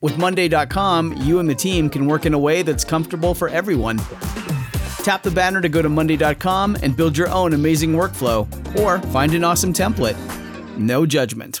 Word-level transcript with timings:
with 0.00 0.18
Monday.com, 0.18 1.14
you 1.18 1.38
and 1.38 1.48
the 1.48 1.54
team 1.54 1.88
can 1.88 2.06
work 2.06 2.26
in 2.26 2.34
a 2.34 2.38
way 2.38 2.62
that's 2.62 2.84
comfortable 2.84 3.34
for 3.34 3.48
everyone. 3.48 3.98
Tap 5.02 5.22
the 5.22 5.30
banner 5.30 5.60
to 5.60 5.68
go 5.68 5.80
to 5.80 5.88
Monday.com 5.88 6.76
and 6.82 6.96
build 6.96 7.16
your 7.16 7.28
own 7.30 7.54
amazing 7.54 7.92
workflow, 7.92 8.46
or 8.78 8.98
find 9.08 9.34
an 9.34 9.44
awesome 9.44 9.72
template. 9.72 10.16
No 10.76 11.06
judgment. 11.06 11.60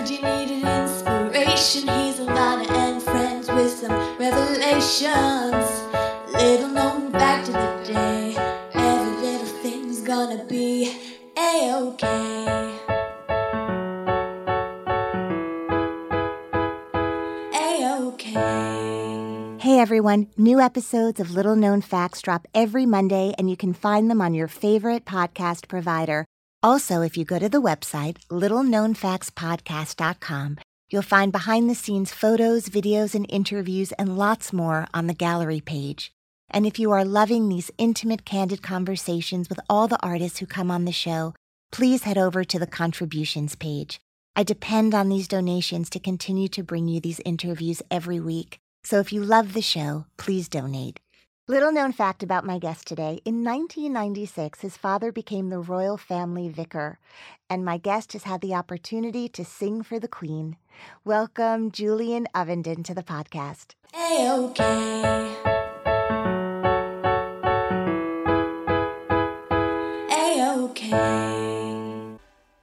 Heard 0.00 0.08
you 0.08 0.22
needed 0.22 0.64
inspiration. 0.64 1.86
He's 1.86 2.20
Ilana 2.20 2.70
and 2.70 3.02
friends 3.02 3.50
with 3.50 3.70
some 3.70 3.92
revelations. 4.18 5.04
Little 6.32 6.68
known 6.68 7.12
fact 7.12 7.48
of 7.48 7.52
the 7.52 7.82
day. 7.84 8.34
Every 8.72 9.20
little 9.20 9.46
thing's 9.46 10.00
gonna 10.00 10.42
be 10.46 10.96
a-okay. 11.36 12.78
A-okay. 17.52 19.56
Hey 19.60 19.78
everyone, 19.78 20.28
new 20.38 20.60
episodes 20.60 21.20
of 21.20 21.32
Little 21.32 21.56
Known 21.56 21.82
Facts 21.82 22.22
drop 22.22 22.48
every 22.54 22.86
Monday, 22.86 23.34
and 23.36 23.50
you 23.50 23.56
can 23.58 23.74
find 23.74 24.10
them 24.10 24.22
on 24.22 24.32
your 24.32 24.48
favorite 24.48 25.04
podcast 25.04 25.68
provider. 25.68 26.24
Also, 26.62 27.00
if 27.00 27.16
you 27.16 27.24
go 27.24 27.38
to 27.38 27.48
the 27.48 27.62
website, 27.62 28.18
littleknownfactspodcast.com, 28.30 30.58
you'll 30.90 31.00
find 31.00 31.32
behind 31.32 31.70
the 31.70 31.74
scenes 31.74 32.12
photos, 32.12 32.68
videos, 32.68 33.14
and 33.14 33.24
interviews, 33.30 33.92
and 33.92 34.18
lots 34.18 34.52
more 34.52 34.86
on 34.92 35.06
the 35.06 35.14
gallery 35.14 35.60
page. 35.60 36.12
And 36.50 36.66
if 36.66 36.78
you 36.78 36.90
are 36.90 37.02
loving 37.04 37.48
these 37.48 37.70
intimate, 37.78 38.26
candid 38.26 38.62
conversations 38.62 39.48
with 39.48 39.58
all 39.70 39.88
the 39.88 40.02
artists 40.02 40.40
who 40.40 40.46
come 40.46 40.70
on 40.70 40.84
the 40.84 40.92
show, 40.92 41.32
please 41.72 42.02
head 42.02 42.18
over 42.18 42.44
to 42.44 42.58
the 42.58 42.66
contributions 42.66 43.54
page. 43.54 43.98
I 44.36 44.42
depend 44.42 44.94
on 44.94 45.08
these 45.08 45.28
donations 45.28 45.88
to 45.90 45.98
continue 45.98 46.48
to 46.48 46.62
bring 46.62 46.88
you 46.88 47.00
these 47.00 47.22
interviews 47.24 47.80
every 47.90 48.20
week. 48.20 48.58
So 48.84 48.98
if 48.98 49.14
you 49.14 49.24
love 49.24 49.54
the 49.54 49.62
show, 49.62 50.04
please 50.18 50.46
donate. 50.48 51.00
Little 51.50 51.72
known 51.72 51.90
fact 51.90 52.22
about 52.22 52.46
my 52.46 52.60
guest 52.60 52.86
today 52.86 53.20
in 53.24 53.42
1996, 53.42 54.60
his 54.60 54.76
father 54.76 55.10
became 55.10 55.48
the 55.48 55.58
royal 55.58 55.96
family 55.96 56.48
vicar, 56.48 57.00
and 57.48 57.64
my 57.64 57.76
guest 57.76 58.12
has 58.12 58.22
had 58.22 58.40
the 58.40 58.54
opportunity 58.54 59.28
to 59.30 59.44
sing 59.44 59.82
for 59.82 59.98
the 59.98 60.06
Queen. 60.06 60.56
Welcome, 61.04 61.72
Julian 61.72 62.28
Ovenden, 62.36 62.84
to 62.84 62.94
the 62.94 63.02
podcast. 63.02 63.74
A-OK. 63.92 64.62
A-OK. 70.12 70.90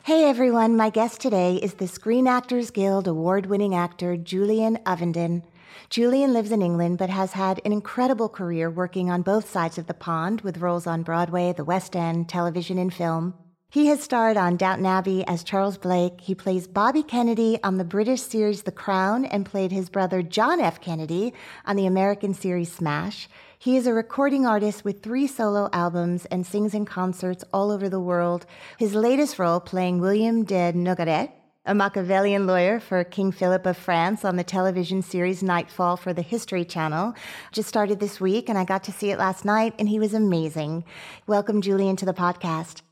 Hey 0.05 0.23
everyone, 0.29 0.77
my 0.77 0.89
guest 0.89 1.19
today 1.19 1.57
is 1.57 1.73
the 1.73 1.89
Screen 1.89 2.25
Actors 2.25 2.71
Guild 2.71 3.09
award 3.09 3.47
winning 3.47 3.75
actor 3.75 4.15
Julian 4.15 4.77
Ovenden. 4.85 5.43
Julian 5.89 6.33
lives 6.33 6.51
in 6.51 6.61
England 6.61 6.97
but 6.97 7.09
has 7.09 7.33
had 7.33 7.61
an 7.65 7.71
incredible 7.71 8.29
career 8.29 8.69
working 8.69 9.09
on 9.09 9.21
both 9.21 9.49
sides 9.49 9.77
of 9.77 9.87
the 9.87 9.93
pond 9.93 10.41
with 10.41 10.57
roles 10.57 10.87
on 10.87 11.03
Broadway, 11.03 11.53
the 11.53 11.63
West 11.63 11.95
End, 11.95 12.29
television, 12.29 12.77
and 12.77 12.93
film. 12.93 13.33
He 13.69 13.87
has 13.87 14.01
starred 14.01 14.37
on 14.37 14.55
Downton 14.55 14.85
Abbey 14.85 15.27
as 15.27 15.43
Charles 15.43 15.77
Blake. 15.77 16.21
He 16.21 16.33
plays 16.33 16.67
Bobby 16.67 17.03
Kennedy 17.03 17.59
on 17.63 17.77
the 17.77 17.83
British 17.83 18.21
series 18.21 18.63
The 18.63 18.71
Crown 18.71 19.25
and 19.25 19.45
played 19.45 19.73
his 19.73 19.89
brother 19.89 20.21
John 20.21 20.61
F. 20.61 20.79
Kennedy 20.79 21.33
on 21.65 21.75
the 21.75 21.85
American 21.85 22.33
series 22.33 22.71
Smash. 22.71 23.27
He 23.59 23.75
is 23.75 23.85
a 23.85 23.93
recording 23.93 24.45
artist 24.45 24.85
with 24.85 25.03
three 25.03 25.27
solo 25.27 25.69
albums 25.73 26.25
and 26.27 26.45
sings 26.45 26.73
in 26.73 26.85
concerts 26.85 27.43
all 27.51 27.69
over 27.69 27.89
the 27.89 27.99
world. 27.99 28.45
His 28.77 28.95
latest 28.95 29.37
role, 29.37 29.59
playing 29.59 29.99
William 29.99 30.45
de 30.45 30.71
Nogaret, 30.71 31.31
a 31.67 31.75
Machiavellian 31.75 32.47
lawyer 32.47 32.79
for 32.79 33.03
King 33.03 33.33
Philip 33.33 33.65
of 33.65 33.75
France 33.75 34.23
on 34.23 34.37
the 34.37 34.43
television 34.43 35.01
series 35.01 35.43
Knightfall 35.43 35.97
for 35.97 36.13
the 36.13 36.21
History 36.21 36.63
Channel. 36.63 37.13
Just 37.51 37.67
started 37.67 37.99
this 37.99 38.21
week, 38.21 38.47
and 38.47 38.57
I 38.57 38.63
got 38.63 38.85
to 38.85 38.93
see 38.93 39.11
it 39.11 39.19
last 39.19 39.43
night, 39.43 39.73
and 39.77 39.89
he 39.89 39.99
was 39.99 40.13
amazing. 40.13 40.85
Welcome, 41.27 41.61
Julian, 41.61 41.97
to 41.97 42.05
the 42.05 42.13
podcast. 42.13 42.83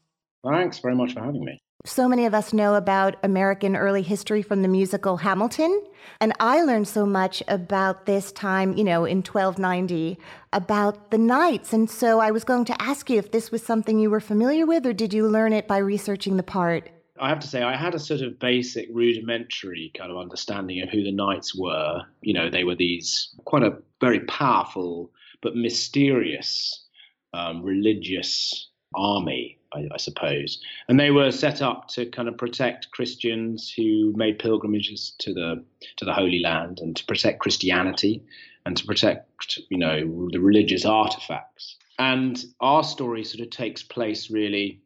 Thanks 0.45 0.79
very 0.79 0.93
much 0.93 1.13
for 1.13 1.21
having 1.21 1.45
me. 1.45 1.57
So 1.85 2.09
many 2.09 2.25
of 2.25 2.33
us 2.33 2.51
know 2.51 2.75
about 2.75 3.15
American 3.23 3.77
early 3.77 4.01
history 4.01 4.41
from 4.41 4.61
the 4.61 4.67
musical 4.67 5.17
Hamilton. 5.17 5.81
And 6.19 6.33
I 6.39 6.61
learned 6.63 6.87
so 6.87 7.05
much 7.05 7.43
about 7.47 8.05
this 8.05 8.31
time, 8.33 8.75
you 8.75 8.83
know, 8.83 9.05
in 9.05 9.17
1290, 9.19 10.17
about 10.51 11.11
the 11.11 11.17
knights. 11.17 11.71
And 11.71 11.89
so 11.89 12.19
I 12.19 12.31
was 12.31 12.43
going 12.43 12.65
to 12.65 12.81
ask 12.81 13.09
you 13.09 13.19
if 13.19 13.31
this 13.31 13.51
was 13.51 13.63
something 13.63 13.99
you 13.99 14.09
were 14.09 14.19
familiar 14.19 14.65
with, 14.65 14.85
or 14.85 14.93
did 14.93 15.13
you 15.13 15.27
learn 15.27 15.53
it 15.53 15.67
by 15.67 15.77
researching 15.77 16.35
the 16.35 16.43
part? 16.43 16.89
I 17.19 17.29
have 17.29 17.39
to 17.39 17.47
say, 17.47 17.61
I 17.61 17.77
had 17.77 17.95
a 17.95 17.99
sort 17.99 18.21
of 18.21 18.39
basic, 18.39 18.89
rudimentary 18.91 19.91
kind 19.97 20.11
of 20.11 20.17
understanding 20.17 20.81
of 20.81 20.89
who 20.89 21.03
the 21.03 21.11
knights 21.11 21.55
were. 21.55 22.01
You 22.21 22.33
know, 22.33 22.49
they 22.49 22.63
were 22.63 22.75
these 22.75 23.33
quite 23.45 23.63
a 23.63 23.77
very 24.01 24.19
powerful 24.21 25.11
but 25.41 25.55
mysterious 25.55 26.85
um, 27.33 27.61
religious 27.63 28.69
army, 28.95 29.57
I, 29.73 29.87
I, 29.93 29.97
suppose. 29.97 30.61
And 30.87 30.99
they 30.99 31.11
were 31.11 31.31
set 31.31 31.61
up 31.61 31.87
to 31.89 32.05
kind 32.05 32.27
of 32.27 32.37
protect 32.37 32.91
Christians 32.91 33.73
who 33.75 34.13
made 34.15 34.39
pilgrimages 34.39 35.13
to 35.19 35.33
the 35.33 35.63
to 35.97 36.05
the 36.05 36.13
Holy 36.13 36.39
Land, 36.39 36.79
and 36.79 36.95
to 36.95 37.05
protect 37.05 37.39
Christianity, 37.39 38.23
and 38.65 38.75
to 38.77 38.85
protect, 38.85 39.59
you 39.69 39.77
know, 39.77 40.29
the 40.31 40.39
religious 40.39 40.85
artifacts. 40.85 41.77
And 41.99 42.43
our 42.59 42.83
story 42.83 43.23
sort 43.23 43.41
of 43.41 43.49
takes 43.49 43.83
place 43.83 44.29
really 44.29 44.81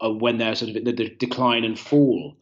when 0.00 0.38
there's 0.38 0.60
sort 0.60 0.76
of 0.76 0.84
the, 0.84 0.92
the 0.92 1.08
decline 1.18 1.64
and 1.64 1.78
fall 1.78 2.36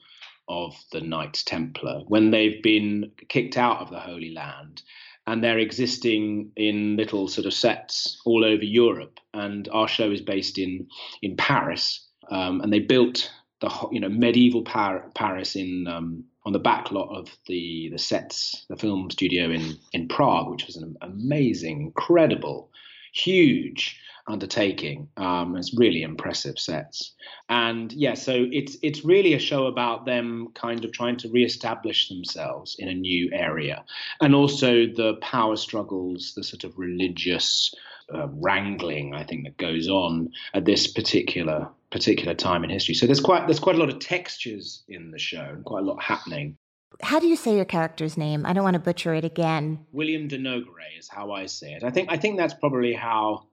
of 0.48 0.74
the 0.92 1.00
Knights 1.00 1.42
Templar, 1.42 2.02
when 2.06 2.30
they've 2.30 2.62
been 2.62 3.10
kicked 3.28 3.56
out 3.56 3.80
of 3.80 3.90
the 3.90 4.00
Holy 4.00 4.32
Land 4.32 4.82
and 5.26 5.42
they're 5.42 5.58
existing 5.58 6.52
in 6.56 6.96
little 6.96 7.26
sort 7.28 7.46
of 7.46 7.52
sets 7.54 8.20
all 8.24 8.44
over 8.44 8.62
Europe. 8.62 9.18
And 9.34 9.68
our 9.72 9.88
show 9.88 10.10
is 10.10 10.20
based 10.20 10.58
in 10.58 10.86
in 11.22 11.36
Paris, 11.36 12.06
um, 12.30 12.60
and 12.60 12.72
they 12.72 12.80
built 12.80 13.30
the 13.60 13.70
you 13.90 14.00
know 14.00 14.08
medieval 14.08 14.62
Par- 14.62 15.10
Paris 15.14 15.56
in 15.56 15.86
um, 15.88 16.24
on 16.44 16.52
the 16.52 16.58
back 16.58 16.92
lot 16.92 17.08
of 17.16 17.36
the 17.46 17.88
the 17.90 17.98
sets, 17.98 18.66
the 18.68 18.76
film 18.76 19.10
studio 19.10 19.50
in 19.50 19.76
in 19.92 20.08
Prague, 20.08 20.50
which 20.50 20.66
was 20.66 20.76
an 20.76 20.96
amazing, 21.02 21.80
incredible, 21.80 22.70
huge 23.16 24.00
undertaking. 24.28 25.08
Um, 25.16 25.56
it's 25.56 25.76
really 25.76 26.02
impressive 26.02 26.58
sets, 26.58 27.12
and 27.48 27.92
yeah, 27.92 28.14
so 28.14 28.46
it's 28.50 28.76
it's 28.82 29.04
really 29.04 29.34
a 29.34 29.38
show 29.38 29.66
about 29.66 30.04
them 30.04 30.48
kind 30.54 30.84
of 30.84 30.92
trying 30.92 31.16
to 31.18 31.28
reestablish 31.28 32.08
themselves 32.08 32.76
in 32.78 32.88
a 32.88 32.94
new 32.94 33.30
area, 33.32 33.84
and 34.20 34.34
also 34.34 34.86
the 34.86 35.14
power 35.20 35.56
struggles, 35.56 36.34
the 36.34 36.44
sort 36.44 36.64
of 36.64 36.76
religious 36.76 37.72
uh, 38.14 38.28
wrangling 38.28 39.14
I 39.14 39.24
think 39.24 39.44
that 39.44 39.56
goes 39.56 39.88
on 39.88 40.30
at 40.54 40.64
this 40.64 40.86
particular 40.86 41.68
particular 41.90 42.34
time 42.34 42.64
in 42.64 42.70
history. 42.70 42.94
So 42.94 43.06
there's 43.06 43.20
quite 43.20 43.46
there's 43.46 43.60
quite 43.60 43.76
a 43.76 43.78
lot 43.78 43.88
of 43.88 43.98
textures 43.98 44.82
in 44.88 45.10
the 45.10 45.18
show 45.18 45.42
and 45.42 45.64
quite 45.64 45.82
a 45.82 45.86
lot 45.86 46.02
happening. 46.02 46.56
How 47.02 47.18
do 47.18 47.26
you 47.26 47.36
say 47.36 47.54
your 47.54 47.64
character's 47.64 48.16
name? 48.16 48.46
I 48.46 48.52
don't 48.52 48.64
want 48.64 48.74
to 48.74 48.80
butcher 48.80 49.14
it 49.14 49.24
again. 49.24 49.86
William 49.92 50.28
de 50.28 50.38
Nogaret 50.38 50.98
is 50.98 51.08
how 51.08 51.32
I 51.32 51.46
say 51.46 51.72
it. 51.72 51.84
I 51.84 51.90
think 51.90 52.10
I 52.10 52.16
think 52.16 52.38
that's 52.38 52.54
probably 52.54 52.94
how 52.94 53.46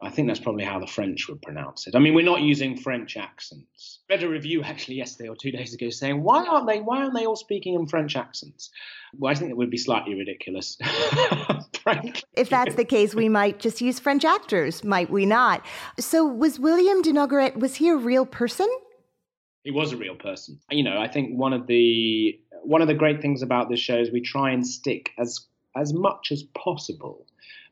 I 0.00 0.10
think 0.10 0.28
that's 0.28 0.38
probably 0.38 0.64
how 0.64 0.78
the 0.78 0.86
French 0.86 1.28
would 1.28 1.42
pronounce 1.42 1.88
it. 1.88 1.96
I 1.96 1.98
mean, 1.98 2.14
we're 2.14 2.24
not 2.24 2.40
using 2.40 2.76
French 2.76 3.16
accents. 3.16 3.98
I 4.08 4.14
read 4.14 4.22
a 4.22 4.28
review 4.28 4.62
actually 4.62 4.94
yesterday 4.94 5.28
or 5.28 5.34
two 5.34 5.50
days 5.50 5.74
ago 5.74 5.90
saying, 5.90 6.22
why 6.22 6.46
aren't 6.46 6.68
they 6.68 6.80
why 6.80 6.98
aren't 6.98 7.14
they 7.14 7.26
all 7.26 7.36
speaking 7.36 7.74
in 7.74 7.86
French 7.86 8.14
accents? 8.14 8.70
Well, 9.14 9.32
I 9.32 9.34
think 9.34 9.50
it 9.50 9.56
would 9.56 9.70
be 9.70 9.78
slightly 9.78 10.14
ridiculous. 10.14 10.78
If 12.34 12.50
that's 12.50 12.74
the 12.74 12.84
case, 12.84 13.14
we 13.14 13.28
might 13.28 13.58
just 13.58 13.80
use 13.80 13.98
French 13.98 14.24
actors, 14.24 14.84
might 14.84 15.10
we 15.10 15.26
not? 15.26 15.64
So 15.98 16.24
was 16.26 16.60
William 16.60 17.02
de 17.02 17.12
Nogaret, 17.12 17.56
was 17.56 17.76
he 17.76 17.88
a 17.88 17.96
real 17.96 18.26
person? 18.26 18.68
He 19.68 19.72
was 19.72 19.92
a 19.92 19.98
real 19.98 20.14
person. 20.14 20.58
You 20.70 20.82
know, 20.82 20.98
I 20.98 21.08
think 21.08 21.36
one 21.36 21.52
of 21.52 21.66
the 21.66 22.40
one 22.62 22.80
of 22.80 22.88
the 22.88 22.94
great 22.94 23.20
things 23.20 23.42
about 23.42 23.68
this 23.68 23.78
show 23.78 23.98
is 23.98 24.10
we 24.10 24.22
try 24.22 24.52
and 24.52 24.66
stick 24.66 25.10
as 25.18 25.46
as 25.76 25.92
much 25.92 26.32
as 26.32 26.42
possible 26.42 27.26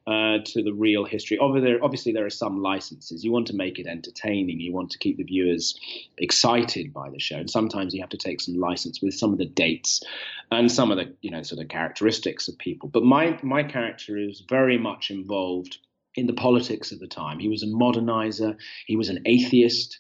uh, 0.07 0.41
to 0.45 0.63
the 0.63 0.75
real 0.75 1.07
history. 1.07 1.39
Obviously, 1.39 2.13
there 2.13 2.27
are 2.27 2.29
some 2.45 2.61
licenses. 2.61 3.25
You 3.25 3.33
want 3.33 3.47
to 3.47 3.57
make 3.57 3.79
it 3.79 3.87
entertaining. 3.87 4.61
You 4.61 4.75
want 4.75 4.91
to 4.91 4.99
keep 4.99 5.17
the 5.17 5.25
viewers 5.25 5.75
excited 6.19 6.93
by 6.93 7.09
the 7.09 7.19
show. 7.19 7.39
And 7.39 7.49
sometimes 7.49 7.95
you 7.95 8.03
have 8.03 8.11
to 8.11 8.19
take 8.19 8.43
some 8.43 8.57
license 8.57 9.01
with 9.01 9.15
some 9.15 9.33
of 9.33 9.39
the 9.39 9.47
dates 9.47 10.03
and 10.51 10.71
some 10.71 10.91
of 10.91 10.99
the 10.99 11.15
you 11.23 11.31
know 11.31 11.41
sort 11.41 11.63
of 11.63 11.69
characteristics 11.69 12.47
of 12.47 12.59
people. 12.59 12.91
But 12.91 13.05
my 13.05 13.39
my 13.43 13.63
character 13.63 14.19
is 14.19 14.45
very 14.47 14.77
much 14.77 15.11
involved 15.11 15.79
in 16.15 16.27
the 16.27 16.35
politics 16.35 16.93
of 16.93 16.99
the 16.99 17.07
time. 17.07 17.39
He 17.39 17.49
was 17.49 17.63
a 17.63 17.67
modernizer. 17.67 18.59
He 18.87 18.97
was 18.97 19.09
an 19.09 19.23
atheist. 19.25 19.99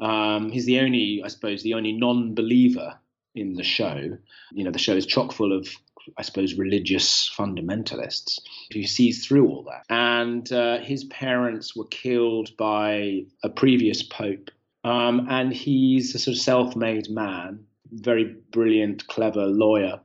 Um, 0.00 0.50
he's 0.50 0.66
the 0.66 0.80
only, 0.80 1.22
I 1.24 1.28
suppose, 1.28 1.62
the 1.62 1.74
only 1.74 1.92
non-believer 1.92 2.98
in 3.34 3.54
the 3.54 3.62
show. 3.62 4.16
You 4.52 4.64
know, 4.64 4.70
the 4.70 4.78
show 4.78 4.94
is 4.94 5.06
chock 5.06 5.32
full 5.32 5.56
of 5.56 5.68
I 6.16 6.22
suppose, 6.22 6.54
religious 6.54 7.28
fundamentalists 7.36 8.38
who 8.72 8.84
sees 8.84 9.26
through 9.26 9.48
all 9.48 9.64
that. 9.64 9.84
And 9.90 10.50
uh, 10.52 10.78
his 10.78 11.04
parents 11.04 11.74
were 11.74 11.86
killed 11.86 12.56
by 12.56 13.24
a 13.42 13.48
previous 13.48 14.02
pope. 14.02 14.50
Um, 14.84 15.26
and 15.28 15.52
he's 15.52 16.14
a 16.14 16.18
sort 16.18 16.36
of 16.36 16.42
self 16.42 16.76
made 16.76 17.10
man, 17.10 17.66
very 17.90 18.36
brilliant, 18.52 19.06
clever 19.08 19.46
lawyer. 19.46 20.00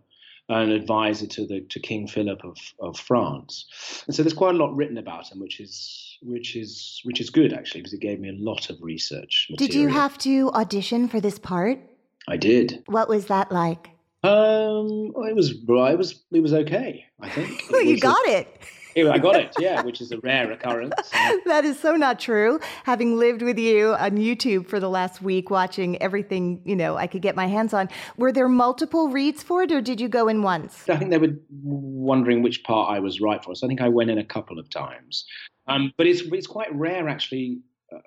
An 0.51 0.69
advisor 0.69 1.27
to 1.27 1.47
the 1.47 1.61
to 1.61 1.79
King 1.79 2.07
Philip 2.07 2.43
of, 2.43 2.57
of 2.79 2.99
France, 2.99 4.03
and 4.05 4.13
so 4.13 4.21
there's 4.21 4.33
quite 4.33 4.53
a 4.53 4.57
lot 4.57 4.75
written 4.75 4.97
about 4.97 5.31
him, 5.31 5.39
which 5.39 5.61
is 5.61 6.17
which 6.21 6.57
is 6.57 6.99
which 7.05 7.21
is 7.21 7.29
good 7.29 7.53
actually 7.53 7.79
because 7.81 7.93
it 7.93 8.01
gave 8.01 8.19
me 8.19 8.27
a 8.27 8.33
lot 8.33 8.69
of 8.69 8.77
research. 8.81 9.47
Material. 9.49 9.71
Did 9.71 9.79
you 9.79 9.87
have 9.87 10.17
to 10.19 10.51
audition 10.51 11.07
for 11.07 11.21
this 11.21 11.39
part? 11.39 11.79
I 12.27 12.35
did. 12.35 12.83
What 12.87 13.07
was 13.07 13.27
that 13.27 13.49
like? 13.51 13.91
Um, 14.23 15.13
well, 15.13 15.27
it 15.27 15.35
was 15.35 15.51
it 15.51 15.97
was 15.97 16.21
it 16.31 16.41
was 16.41 16.53
okay. 16.53 17.05
I 17.19 17.29
think. 17.29 17.63
Well, 17.71 17.83
you 17.83 17.97
got 17.97 18.27
a, 18.27 18.39
it. 18.39 18.61
I 18.97 19.17
got 19.17 19.35
it, 19.35 19.53
yeah, 19.59 19.81
which 19.81 20.01
is 20.01 20.11
a 20.11 20.19
rare 20.19 20.51
occurrence. 20.51 20.93
that 21.45 21.63
is 21.65 21.79
so 21.79 21.95
not 21.95 22.19
true. 22.19 22.59
Having 22.83 23.17
lived 23.17 23.41
with 23.41 23.57
you 23.57 23.93
on 23.93 24.11
YouTube 24.11 24.67
for 24.67 24.79
the 24.79 24.89
last 24.89 25.21
week, 25.21 25.49
watching 25.49 26.01
everything 26.01 26.61
you 26.65 26.75
know 26.75 26.95
I 26.97 27.07
could 27.07 27.21
get 27.21 27.35
my 27.35 27.47
hands 27.47 27.73
on, 27.73 27.89
were 28.17 28.31
there 28.31 28.49
multiple 28.49 29.09
reads 29.09 29.43
for 29.43 29.63
it, 29.63 29.71
or 29.71 29.81
did 29.81 30.01
you 30.01 30.07
go 30.07 30.27
in 30.27 30.43
once? 30.43 30.89
I 30.89 30.97
think 30.97 31.11
they 31.11 31.17
were 31.17 31.35
wondering 31.63 32.41
which 32.41 32.63
part 32.63 32.95
I 32.95 32.99
was 32.99 33.21
right 33.21 33.43
for, 33.43 33.55
so 33.55 33.65
I 33.65 33.69
think 33.69 33.81
I 33.81 33.89
went 33.89 34.09
in 34.09 34.17
a 34.17 34.25
couple 34.25 34.59
of 34.59 34.69
times. 34.69 35.25
Um, 35.67 35.93
but 35.97 36.07
it's 36.07 36.21
it's 36.21 36.47
quite 36.47 36.73
rare 36.75 37.07
actually 37.07 37.59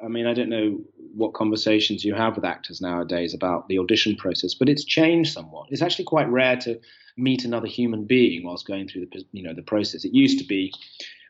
I 0.02 0.08
mean, 0.08 0.26
I 0.26 0.34
don't 0.34 0.48
know 0.48 0.80
what 1.14 1.34
conversations 1.34 2.04
you 2.04 2.14
have 2.14 2.36
with 2.36 2.44
actors 2.44 2.80
nowadays 2.80 3.34
about 3.34 3.68
the 3.68 3.78
audition 3.78 4.16
process, 4.16 4.54
but 4.54 4.68
it's 4.68 4.84
changed 4.84 5.32
somewhat. 5.32 5.68
It's 5.70 5.82
actually 5.82 6.06
quite 6.06 6.28
rare 6.28 6.56
to 6.58 6.80
meet 7.16 7.44
another 7.44 7.66
human 7.66 8.04
being 8.04 8.44
whilst 8.44 8.66
going 8.66 8.88
through 8.88 9.06
the 9.12 9.24
you 9.32 9.42
know 9.42 9.54
the 9.54 9.62
process. 9.62 10.04
It 10.04 10.14
used 10.14 10.38
to 10.38 10.44
be. 10.44 10.72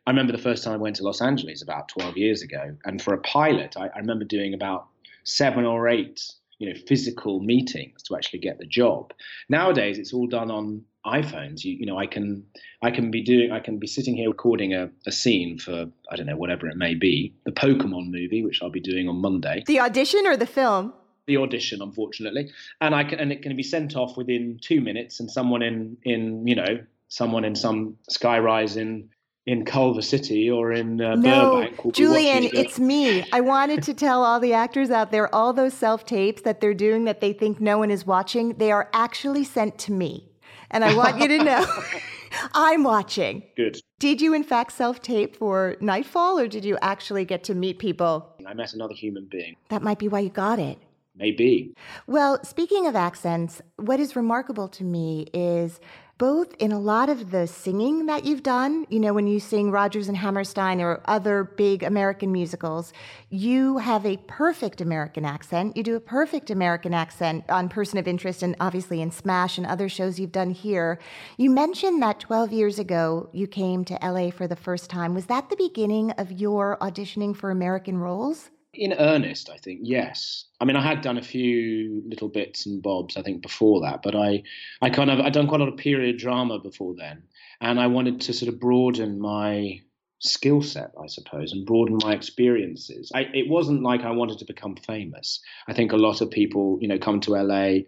I 0.06 0.11
remember 0.11 0.33
the 0.33 0.39
first 0.43 0.62
time 0.62 0.75
I 0.75 0.79
went 0.79 0.97
to 0.97 1.03
Los 1.03 1.23
Angeles 1.23 1.62
about 1.62 1.89
12 1.89 2.17
years 2.19 2.43
ago, 2.43 2.77
and 2.85 3.01
for 3.01 3.15
a 3.15 3.19
pilot, 3.19 3.75
I, 3.77 3.89
I 3.89 3.99
remember 3.99 4.25
doing 4.25 4.53
about 4.53 4.87
seven 5.25 5.65
or 5.65 5.89
eight 5.89 6.21
you 6.64 6.72
know 6.72 6.81
physical 6.87 7.40
meetings 7.40 8.02
to 8.05 8.16
actually 8.16 8.38
get 8.38 8.58
the 8.58 8.66
job. 8.66 9.12
Nowadays, 9.49 9.99
it's 9.99 10.12
all 10.12 10.26
done 10.26 10.50
on 10.50 10.84
iPhones. 11.06 11.64
You, 11.64 11.75
you 11.75 11.87
know, 11.87 11.99
I 11.99 12.06
can 12.06 12.46
I 12.82 12.90
can 12.90 13.11
be 13.11 13.22
doing 13.22 13.52
I 13.52 13.61
can 13.61 13.78
be 13.78 13.87
sitting 13.87 14.16
here 14.16 14.28
recording 14.28 14.72
a, 14.72 14.90
a 15.06 15.12
scene 15.12 15.58
for 15.58 15.87
I 16.11 16.16
don't 16.16 16.26
know 16.26 16.37
whatever 16.37 16.66
it 16.69 16.76
may 16.76 16.94
be, 16.94 17.34
the 17.44 17.52
Pokemon 17.52 18.11
movie, 18.11 18.43
which 18.43 18.61
I'll 18.62 18.70
be 18.70 18.81
doing 18.81 19.08
on 19.08 19.16
Monday. 19.16 19.62
The 19.66 19.81
audition 19.81 20.26
or 20.26 20.37
the 20.37 20.46
film? 20.46 20.94
The 21.26 21.37
audition, 21.38 21.81
unfortunately, 21.81 22.50
and 22.81 22.94
I 22.94 23.05
can 23.05 23.19
and 23.19 23.32
it 23.32 23.43
can 23.43 23.56
be 23.56 23.62
sent 23.62 23.96
off 23.96 24.17
within 24.17 24.58
two 24.60 24.81
minutes, 24.81 25.20
and 25.20 25.31
someone 25.31 25.62
in 25.62 25.96
in 26.05 26.46
you 26.46 26.55
know 26.55 26.78
someone 27.08 27.44
in 27.44 27.55
some 27.55 27.96
skyrise 28.10 28.76
in 28.76 29.10
in 29.46 29.64
Culver 29.64 30.00
City 30.02 30.50
or 30.50 30.73
in 30.73 31.00
uh, 31.00 31.17
no, 31.17 31.62
Burbank. 31.62 31.94
Julian, 31.94 32.44
it's 32.44 32.79
me. 32.79 33.25
I 33.32 33.41
wanted 33.41 33.82
to 33.82 33.94
tell 33.94 34.25
all 34.25 34.41
the 34.41 34.55
actors 34.55 34.91
out 34.91 35.11
there 35.11 35.32
all 35.35 35.52
those 35.52 35.75
self 35.75 36.06
tapes 36.06 36.43
that 36.43 36.61
they're 36.61 36.75
doing 36.75 37.05
that 37.05 37.20
they 37.20 37.32
think 37.32 37.61
no 37.61 37.79
one 37.79 37.91
is 37.91 38.06
watching, 38.06 38.55
they 38.55 38.73
are 38.73 38.88
actually 38.93 39.44
sent 39.44 39.79
to 39.79 39.93
me. 39.93 40.31
And 40.70 40.85
I 40.85 40.94
want 40.94 41.20
you 41.20 41.29
to 41.29 41.44
know 41.44 41.67
I'm 42.55 42.82
watching. 42.85 43.44
Good. 43.56 43.79
Did 43.99 44.20
you, 44.20 44.35
in 44.35 44.43
fact, 44.43 44.73
self 44.73 45.02
tape 45.02 45.37
for 45.37 45.76
Knightfall 45.81 46.38
or 46.38 46.49
did 46.49 46.64
you 46.64 46.79
actually 46.81 47.25
get 47.25 47.44
to 47.44 47.55
meet 47.55 47.79
people? 47.79 48.35
I 48.46 48.55
met 48.55 48.73
another 48.73 48.94
human 48.94 49.26
being. 49.31 49.56
That 49.69 49.82
might 49.82 49.99
be 49.99 50.08
why 50.08 50.20
you 50.20 50.31
got 50.31 50.58
it. 50.58 50.79
Maybe. 51.17 51.75
Well, 52.08 52.43
speaking 52.43 52.88
of 52.88 52.96
accents, 52.96 53.62
what 53.76 54.00
is 54.00 54.17
remarkable 54.17 54.67
to 54.69 54.82
me 54.82 55.29
is 55.32 55.79
both 56.16 56.55
in 56.61 56.70
a 56.70 56.78
lot 56.78 57.08
of 57.08 57.32
the 57.32 57.46
singing 57.46 58.06
that 58.06 58.25
you've 58.25 58.43
done, 58.43 58.87
you 58.88 59.00
know, 59.00 59.12
when 59.12 59.26
you 59.26 59.40
sing 59.40 59.70
Rodgers 59.70 60.06
and 60.06 60.16
Hammerstein 60.16 60.81
or 60.81 61.00
other 61.06 61.43
big 61.43 61.82
American 61.82 62.31
musicals, 62.31 62.93
you 63.31 63.78
have 63.78 64.06
a 64.06 64.16
perfect 64.28 64.81
American 64.81 65.25
accent. 65.25 65.76
You 65.76 65.82
do 65.82 65.96
a 65.96 66.00
perfect 66.00 66.50
American 66.50 66.94
accent 66.94 67.44
on 67.49 67.69
Person 67.69 67.99
of 67.99 68.06
Interest 68.06 68.43
and 68.44 68.55
obviously 68.61 69.00
in 69.00 69.11
Smash 69.11 69.58
and 69.58 69.66
other 69.66 69.88
shows 69.88 70.20
you've 70.20 70.31
done 70.31 70.50
here. 70.50 71.00
You 71.37 71.50
mentioned 71.50 72.00
that 72.02 72.20
12 72.20 72.52
years 72.52 72.78
ago 72.78 73.28
you 73.32 73.49
came 73.49 73.84
to 73.87 73.99
LA 74.00 74.31
for 74.31 74.46
the 74.46 74.56
first 74.56 74.90
time. 74.90 75.14
Was 75.14 75.26
that 75.26 75.50
the 75.50 75.56
beginning 75.56 76.12
of 76.12 76.31
your 76.31 76.78
auditioning 76.81 77.37
for 77.37 77.50
American 77.50 77.99
roles? 77.99 78.50
In 78.76 78.93
earnest, 78.93 79.50
I 79.50 79.56
think 79.56 79.81
yes. 79.82 80.44
I 80.60 80.65
mean, 80.65 80.77
I 80.77 80.82
had 80.82 81.01
done 81.01 81.19
a 81.19 81.22
few 81.22 82.03
little 82.06 82.29
bits 82.29 82.67
and 82.67 82.82
bobs, 82.82 83.17
I 83.17 83.22
think, 83.22 83.43
before 83.43 83.81
that, 83.82 84.03
but 84.03 84.15
I, 84.15 84.43
I 84.82 84.91
kind 84.91 85.10
of, 85.10 85.20
I'd 85.20 85.32
done 85.32 85.46
quite 85.46 85.60
a 85.60 85.65
lot 85.65 85.72
of 85.72 85.79
period 85.79 86.19
drama 86.19 86.58
before 86.58 86.94
then, 86.96 87.22
and 87.60 87.81
I 87.81 87.87
wanted 87.87 88.20
to 88.22 88.32
sort 88.32 88.53
of 88.53 88.60
broaden 88.60 89.20
my 89.20 89.81
skill 90.19 90.63
set, 90.63 90.93
I 91.01 91.06
suppose, 91.06 91.53
and 91.53 91.67
broaden 91.67 91.98
my 92.03 92.15
experiences. 92.15 93.13
I, 93.15 93.22
it 93.34 93.48
wasn't 93.48 93.82
like 93.82 94.03
I 94.03 94.10
wanted 94.10 94.39
to 94.39 94.44
become 94.46 94.77
famous. 94.77 95.41
I 95.69 95.75
think 95.75 95.93
a 95.93 95.96
lot 95.96 96.20
of 96.20 96.31
people, 96.31 96.79
you 96.81 96.89
know, 96.89 96.98
come 96.98 97.20
to 97.20 97.32
LA 97.32 97.81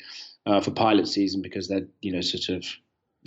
uh, 0.44 0.60
for 0.60 0.70
pilot 0.70 1.08
season 1.08 1.42
because 1.42 1.68
they're, 1.68 1.88
you 2.00 2.12
know, 2.12 2.20
sort 2.20 2.56
of 2.56 2.66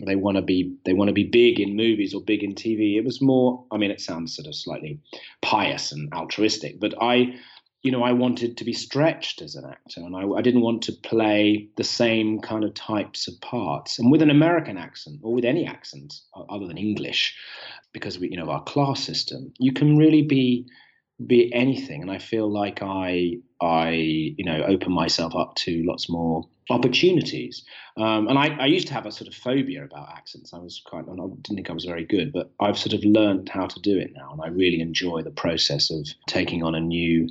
they 0.06 0.16
want 0.16 0.38
to 0.38 0.42
be 0.42 0.76
they 0.86 0.94
want 0.94 1.10
to 1.10 1.14
be 1.14 1.26
big 1.26 1.60
in 1.60 1.76
movies 1.76 2.14
or 2.14 2.22
big 2.22 2.44
in 2.44 2.56
TV. 2.56 2.98
It 2.98 3.06
was 3.06 3.22
more. 3.22 3.66
I 3.72 3.78
mean, 3.78 3.92
it 3.92 4.02
sounds 4.02 4.36
sort 4.36 4.48
of 4.48 4.56
slightly 4.56 5.00
pious 5.42 5.92
and 5.92 6.14
altruistic, 6.14 6.80
but 6.80 6.94
I, 7.02 7.36
you 7.82 7.92
know, 7.92 8.04
I 8.04 8.12
wanted 8.12 8.58
to 8.58 8.66
be 8.66 8.74
stretched 8.74 9.42
as 9.42 9.56
an 9.56 9.66
actor, 9.66 10.02
and 10.02 10.16
I, 10.16 10.28
I 10.28 10.42
didn't 10.42 10.62
want 10.62 10.82
to 10.84 10.92
play 10.92 11.70
the 11.78 11.84
same 11.84 12.40
kind 12.42 12.64
of 12.64 12.74
types 12.74 13.28
of 13.28 13.40
parts. 13.42 14.00
And 14.00 14.12
with 14.12 14.22
an 14.22 14.30
American 14.30 14.78
accent 14.78 15.20
or 15.24 15.34
with 15.34 15.46
any 15.46 15.66
accent 15.66 16.14
other 16.50 16.68
than 16.68 16.78
English, 16.78 17.38
because 17.94 18.20
we, 18.20 18.30
you 18.30 18.38
know, 18.38 18.50
our 18.50 18.64
class 18.64 19.02
system, 19.04 19.54
you 19.60 19.72
can 19.72 19.98
really 19.98 20.22
be 20.22 20.68
be 21.26 21.54
anything. 21.54 22.02
And 22.02 22.12
I 22.12 22.18
feel 22.18 22.52
like 22.52 22.80
I 22.82 23.38
I 23.62 23.90
you 23.92 24.46
know 24.46 24.64
open 24.64 24.92
myself 24.92 25.36
up 25.36 25.56
to 25.56 25.84
lots 25.86 26.10
more 26.10 26.48
opportunities. 26.70 27.64
Um, 27.98 28.28
and 28.28 28.38
I, 28.38 28.50
I, 28.60 28.66
used 28.68 28.88
to 28.88 28.94
have 28.94 29.06
a 29.06 29.12
sort 29.12 29.28
of 29.28 29.34
phobia 29.34 29.84
about 29.84 30.10
accents. 30.16 30.54
I 30.54 30.60
was 30.60 30.82
quite, 30.86 31.06
I 31.10 31.16
didn't 31.16 31.56
think 31.56 31.70
I 31.70 31.74
was 31.74 31.86
very 31.86 32.06
good, 32.06 32.32
but 32.32 32.52
I've 32.60 32.78
sort 32.78 32.94
of 32.94 33.04
learned 33.04 33.50
how 33.50 33.66
to 33.66 33.80
do 33.82 33.98
it 33.98 34.12
now, 34.16 34.32
and 34.32 34.42
I 34.42 34.48
really 34.48 34.80
enjoy 34.80 35.24
the 35.24 35.32
process 35.32 35.90
of 35.90 36.08
taking 36.28 36.64
on 36.64 36.76
a 36.76 36.80
new, 36.80 37.28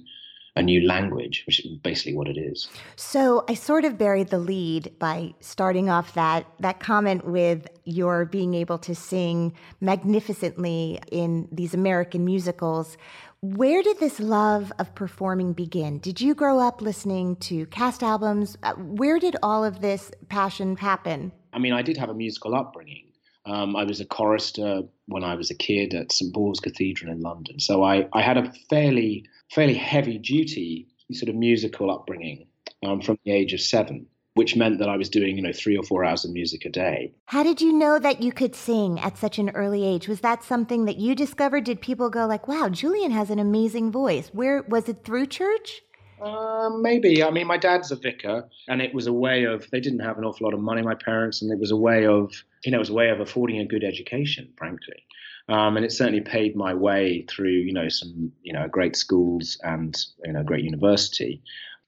a 0.59 0.62
new 0.62 0.85
language, 0.85 1.45
which 1.47 1.61
is 1.65 1.79
basically 1.79 2.15
what 2.15 2.27
it 2.27 2.37
is. 2.37 2.69
So 2.97 3.45
I 3.49 3.55
sort 3.55 3.85
of 3.85 3.97
buried 3.97 4.29
the 4.29 4.41
lead 4.41 4.93
by 4.99 5.35
starting 5.41 5.88
off 5.88 6.15
that 6.15 6.47
that 6.59 6.81
comment 6.81 7.25
with 7.25 7.69
your 7.85 8.25
being 8.25 8.55
able 8.55 8.79
to 8.79 8.95
sing 8.95 9.55
magnificently 9.81 10.99
in 11.12 11.49
these 11.53 11.75
American 11.75 12.25
musicals. 12.25 12.97
Where 13.41 13.85
did 13.85 14.00
this 14.00 14.19
love 14.19 14.73
of 14.81 14.93
performing 14.97 15.53
begin? 15.53 16.00
Did 16.00 16.21
you 16.21 16.35
grow 16.35 16.59
up 16.59 16.83
listening 16.83 17.37
to 17.37 17.67
cast 17.67 18.03
albums? 18.03 18.59
Uh, 18.65 18.75
where 18.75 19.21
did 19.21 19.37
all 19.45 19.65
of 19.65 19.81
this 19.81 20.11
passion 20.29 20.77
happen? 20.77 21.31
I 21.53 21.61
mean, 21.61 21.73
I 21.73 21.83
did 21.83 21.97
have 21.99 22.09
a 22.09 22.15
musical 22.15 22.57
upbringing. 22.57 23.08
Um, 23.49 23.76
I 23.76 23.85
was 23.85 24.00
a 24.00 24.05
chorister 24.05 24.83
when 25.07 25.25
I 25.25 25.35
was 25.35 25.50
a 25.50 25.55
kid 25.55 25.95
at 25.95 26.12
St 26.12 26.35
Paul's 26.35 26.61
Cathedral 26.61 27.11
in 27.11 27.21
London, 27.21 27.59
so 27.61 27.83
I, 27.83 28.07
I 28.12 28.21
had 28.21 28.37
a 28.37 28.52
fairly 28.69 29.25
fairly 29.50 29.75
heavy 29.75 30.19
duty 30.19 30.87
sort 31.12 31.31
of 31.31 31.35
musical 31.35 31.90
upbringing 31.90 32.47
um, 32.85 33.00
from 33.00 33.19
the 33.25 33.33
age 33.33 33.55
of 33.55 33.61
seven, 33.62 34.07
which 34.35 34.55
meant 34.55 34.78
that 34.81 34.90
I 34.90 34.99
was 34.99 35.09
doing 35.09 35.37
you 35.37 35.43
know 35.43 35.52
three 35.52 35.78
or 35.78 35.83
four 35.83 36.05
hours 36.05 36.26
of 36.26 36.33
music 36.33 36.67
a 36.67 36.69
day. 36.69 37.14
How 37.25 37.43
did 37.43 37.62
you 37.62 37.73
know 37.73 37.99
that 37.99 38.23
you 38.23 38.33
could 38.33 38.55
sing 38.55 39.00
at 39.00 39.17
such 39.17 39.38
an 39.38 39.49
early 39.50 39.83
age? 39.83 40.09
Was 40.09 40.21
that 40.21 40.45
something 40.45 40.85
that 40.85 40.99
you 40.99 41.14
discovered? 41.14 41.64
Did 41.64 41.81
people 41.81 42.11
go 42.11 42.26
like, 42.26 42.49
"Wow, 42.49 42.69
Julian 42.69 43.12
has 43.12 43.31
an 43.31 43.38
amazing 43.38 43.90
voice"? 43.90 44.28
Where 44.35 44.62
was 44.69 44.90
it 44.90 45.05
through 45.05 45.26
church? 45.26 45.81
Um, 46.21 46.83
maybe. 46.83 47.23
I 47.23 47.31
mean, 47.31 47.47
my 47.47 47.57
dad's 47.57 47.93
a 47.93 47.97
vicar, 47.97 48.49
and 48.69 48.83
it 48.83 48.93
was 48.93 49.07
a 49.07 49.12
way 49.12 49.45
of. 49.45 49.71
They 49.71 49.81
didn't 49.81 50.00
have 50.00 50.19
an 50.19 50.25
awful 50.25 50.47
lot 50.47 50.55
of 50.55 50.61
money, 50.61 50.83
my 50.83 50.95
parents, 50.95 51.40
and 51.43 51.50
it 51.50 51.59
was 51.59 51.71
a 51.71 51.76
way 51.76 52.07
of. 52.07 52.33
You 52.65 52.73
know, 52.73 52.79
it 52.79 52.81
was 52.81 52.91
a 52.91 52.95
way 52.95 53.11
of 53.11 53.21
affording 53.21 53.61
a 53.61 53.65
good 53.65 53.85
education, 53.85 54.53
frankly. 54.57 55.05
Um, 55.49 55.77
and 55.77 55.85
it 55.85 55.93
certainly 55.93 56.21
paid 56.21 56.57
my 56.57 56.75
way 56.75 57.25
through, 57.29 57.50
you 57.50 57.73
know, 57.73 57.88
some, 57.88 58.33
you 58.43 58.53
know, 58.53 58.69
great 58.69 58.97
schools 58.97 59.59
and, 59.62 59.97
you 60.25 60.33
know, 60.33 60.43
great 60.43 60.65
university. 60.65 61.43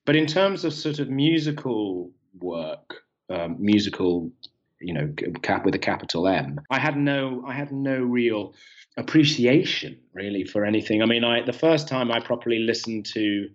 But 0.07 0.17
in 0.17 0.27
terms 0.27 0.65
of 0.65 0.73
sort 0.73 0.99
of 0.99 1.11
musical 1.11 2.11
work, 2.39 3.03
um, 3.29 3.57
musical, 3.59 4.31
you 4.81 4.95
know, 4.95 5.12
cap 5.43 5.65
with 5.65 5.75
a 5.75 5.79
capital 5.79 6.27
M, 6.27 6.59
I 6.71 6.79
had 6.79 6.97
no, 6.97 7.45
I 7.47 7.53
had 7.53 7.71
no 7.71 7.99
real 7.99 8.55
appreciation 8.97 9.99
really 10.15 10.45
for 10.45 10.65
anything. 10.65 11.03
I 11.03 11.07
mean, 11.07 11.23
I 11.23 11.45
the 11.45 11.53
first 11.53 11.87
time 11.87 12.11
I 12.11 12.21
properly 12.21 12.61
listened 12.61 13.07
to 13.07 13.50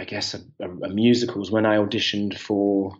I 0.00 0.04
guess, 0.04 0.32
a, 0.32 0.40
a, 0.64 0.70
a 0.70 0.88
musical 0.88 1.40
was 1.40 1.50
when 1.50 1.66
I 1.66 1.76
auditioned 1.76 2.38
for 2.38 2.96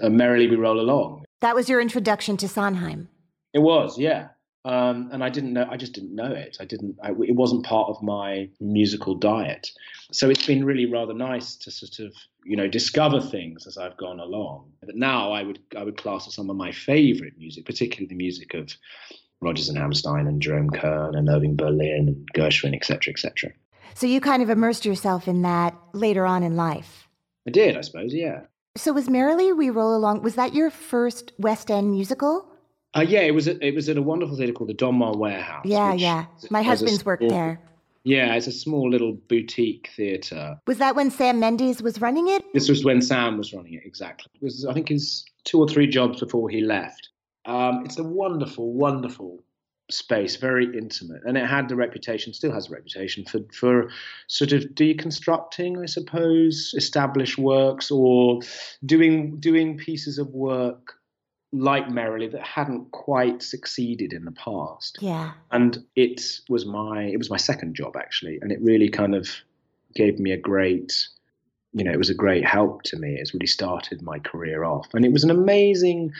a 0.00 0.08
Merrily 0.08 0.46
We 0.46 0.54
Roll 0.54 0.80
Along. 0.80 1.24
That 1.40 1.54
was 1.54 1.68
your 1.68 1.80
introduction 1.80 2.36
to 2.38 2.48
Sondheim. 2.48 3.08
It 3.52 3.60
was, 3.60 3.98
yeah. 3.98 4.28
Um, 4.64 5.08
and 5.10 5.24
I 5.24 5.30
didn't 5.30 5.54
know. 5.54 5.66
I 5.70 5.78
just 5.78 5.94
didn't 5.94 6.14
know 6.14 6.30
it. 6.30 6.58
I 6.60 6.66
didn't. 6.66 6.96
I, 7.02 7.10
it 7.10 7.34
wasn't 7.34 7.64
part 7.64 7.88
of 7.88 8.02
my 8.02 8.50
musical 8.60 9.14
diet. 9.14 9.70
So 10.12 10.28
it's 10.28 10.46
been 10.46 10.64
really 10.64 10.84
rather 10.84 11.14
nice 11.14 11.56
to 11.56 11.70
sort 11.70 11.98
of, 12.06 12.14
you 12.44 12.56
know, 12.56 12.68
discover 12.68 13.22
things 13.22 13.66
as 13.66 13.78
I've 13.78 13.96
gone 13.96 14.20
along. 14.20 14.70
But 14.84 14.96
now 14.96 15.32
I 15.32 15.44
would 15.44 15.60
I 15.74 15.82
would 15.82 15.96
class 15.96 16.28
as 16.28 16.34
some 16.34 16.50
of 16.50 16.56
my 16.56 16.72
favourite 16.72 17.38
music, 17.38 17.64
particularly 17.64 18.08
the 18.08 18.16
music 18.16 18.52
of 18.52 18.70
Rodgers 19.40 19.70
and 19.70 19.78
Hammerstein 19.78 20.26
and 20.26 20.42
Jerome 20.42 20.68
Kern 20.68 21.14
and 21.14 21.30
Irving 21.30 21.56
Berlin 21.56 22.08
and 22.08 22.28
Gershwin, 22.34 22.74
etc., 22.74 23.12
etc. 23.12 23.52
So 23.94 24.06
you 24.06 24.20
kind 24.20 24.42
of 24.42 24.50
immersed 24.50 24.84
yourself 24.84 25.26
in 25.26 25.40
that 25.42 25.74
later 25.94 26.26
on 26.26 26.42
in 26.42 26.56
life. 26.56 27.08
I 27.46 27.50
did, 27.50 27.78
I 27.78 27.80
suppose, 27.80 28.12
yeah. 28.12 28.42
So 28.80 28.94
was 28.94 29.10
Merrily 29.10 29.52
We 29.52 29.68
Roll 29.68 29.94
Along, 29.94 30.22
was 30.22 30.36
that 30.36 30.54
your 30.54 30.70
first 30.70 31.32
West 31.38 31.70
End 31.70 31.90
musical? 31.90 32.46
Uh, 32.96 33.04
yeah, 33.06 33.20
it 33.20 33.34
was. 33.34 33.46
At, 33.46 33.62
it 33.62 33.74
was 33.74 33.90
at 33.90 33.98
a 33.98 34.02
wonderful 34.02 34.38
theatre 34.38 34.54
called 34.54 34.70
the 34.70 34.74
Donmar 34.74 35.18
Warehouse. 35.18 35.66
Yeah, 35.66 35.92
yeah. 35.92 36.24
My 36.48 36.62
husband's 36.62 37.04
worked 37.04 37.28
there. 37.28 37.60
Yeah, 38.04 38.34
it's 38.34 38.46
a 38.46 38.52
small 38.52 38.88
little 38.88 39.12
boutique 39.28 39.90
theatre. 39.94 40.58
Was 40.66 40.78
that 40.78 40.96
when 40.96 41.10
Sam 41.10 41.38
Mendes 41.38 41.82
was 41.82 42.00
running 42.00 42.28
it? 42.28 42.42
This 42.54 42.70
was 42.70 42.82
when 42.82 43.02
Sam 43.02 43.36
was 43.36 43.52
running 43.52 43.74
it, 43.74 43.82
exactly. 43.84 44.30
It 44.34 44.42
was, 44.42 44.64
I 44.64 44.72
think, 44.72 44.88
his 44.88 45.26
two 45.44 45.60
or 45.60 45.68
three 45.68 45.86
jobs 45.86 46.20
before 46.20 46.48
he 46.48 46.62
left. 46.62 47.10
Um, 47.44 47.84
it's 47.84 47.98
a 47.98 48.02
wonderful, 48.02 48.72
wonderful 48.72 49.44
space, 49.92 50.36
very 50.36 50.66
intimate, 50.76 51.22
and 51.24 51.36
it 51.36 51.46
had 51.46 51.68
the 51.68 51.76
reputation, 51.76 52.32
still 52.32 52.52
has 52.52 52.68
a 52.68 52.72
reputation 52.72 53.24
for 53.24 53.40
for 53.52 53.90
sort 54.26 54.52
of 54.52 54.62
deconstructing, 54.74 55.82
I 55.82 55.86
suppose, 55.86 56.72
established 56.76 57.38
works 57.38 57.90
or 57.90 58.40
doing 58.84 59.38
doing 59.40 59.76
pieces 59.76 60.18
of 60.18 60.28
work 60.28 60.94
like 61.52 61.90
Merrily 61.90 62.28
that 62.28 62.42
hadn't 62.42 62.92
quite 62.92 63.42
succeeded 63.42 64.12
in 64.12 64.24
the 64.24 64.32
past. 64.32 64.98
Yeah. 65.00 65.32
And 65.50 65.84
it 65.96 66.40
was 66.48 66.64
my 66.64 67.04
it 67.04 67.18
was 67.18 67.30
my 67.30 67.36
second 67.36 67.74
job 67.74 67.96
actually, 67.96 68.38
and 68.40 68.52
it 68.52 68.60
really 68.62 68.88
kind 68.88 69.14
of 69.14 69.28
gave 69.94 70.18
me 70.18 70.32
a 70.32 70.36
great 70.38 70.92
you 71.72 71.84
know, 71.84 71.92
it 71.92 71.98
was 71.98 72.10
a 72.10 72.14
great 72.14 72.44
help 72.44 72.82
to 72.82 72.96
me. 72.98 73.14
It's 73.14 73.32
really 73.32 73.46
started 73.46 74.02
my 74.02 74.18
career 74.18 74.64
off. 74.64 74.88
And 74.92 75.04
it 75.04 75.12
was 75.12 75.22
an 75.22 75.30
amazing 75.30 76.12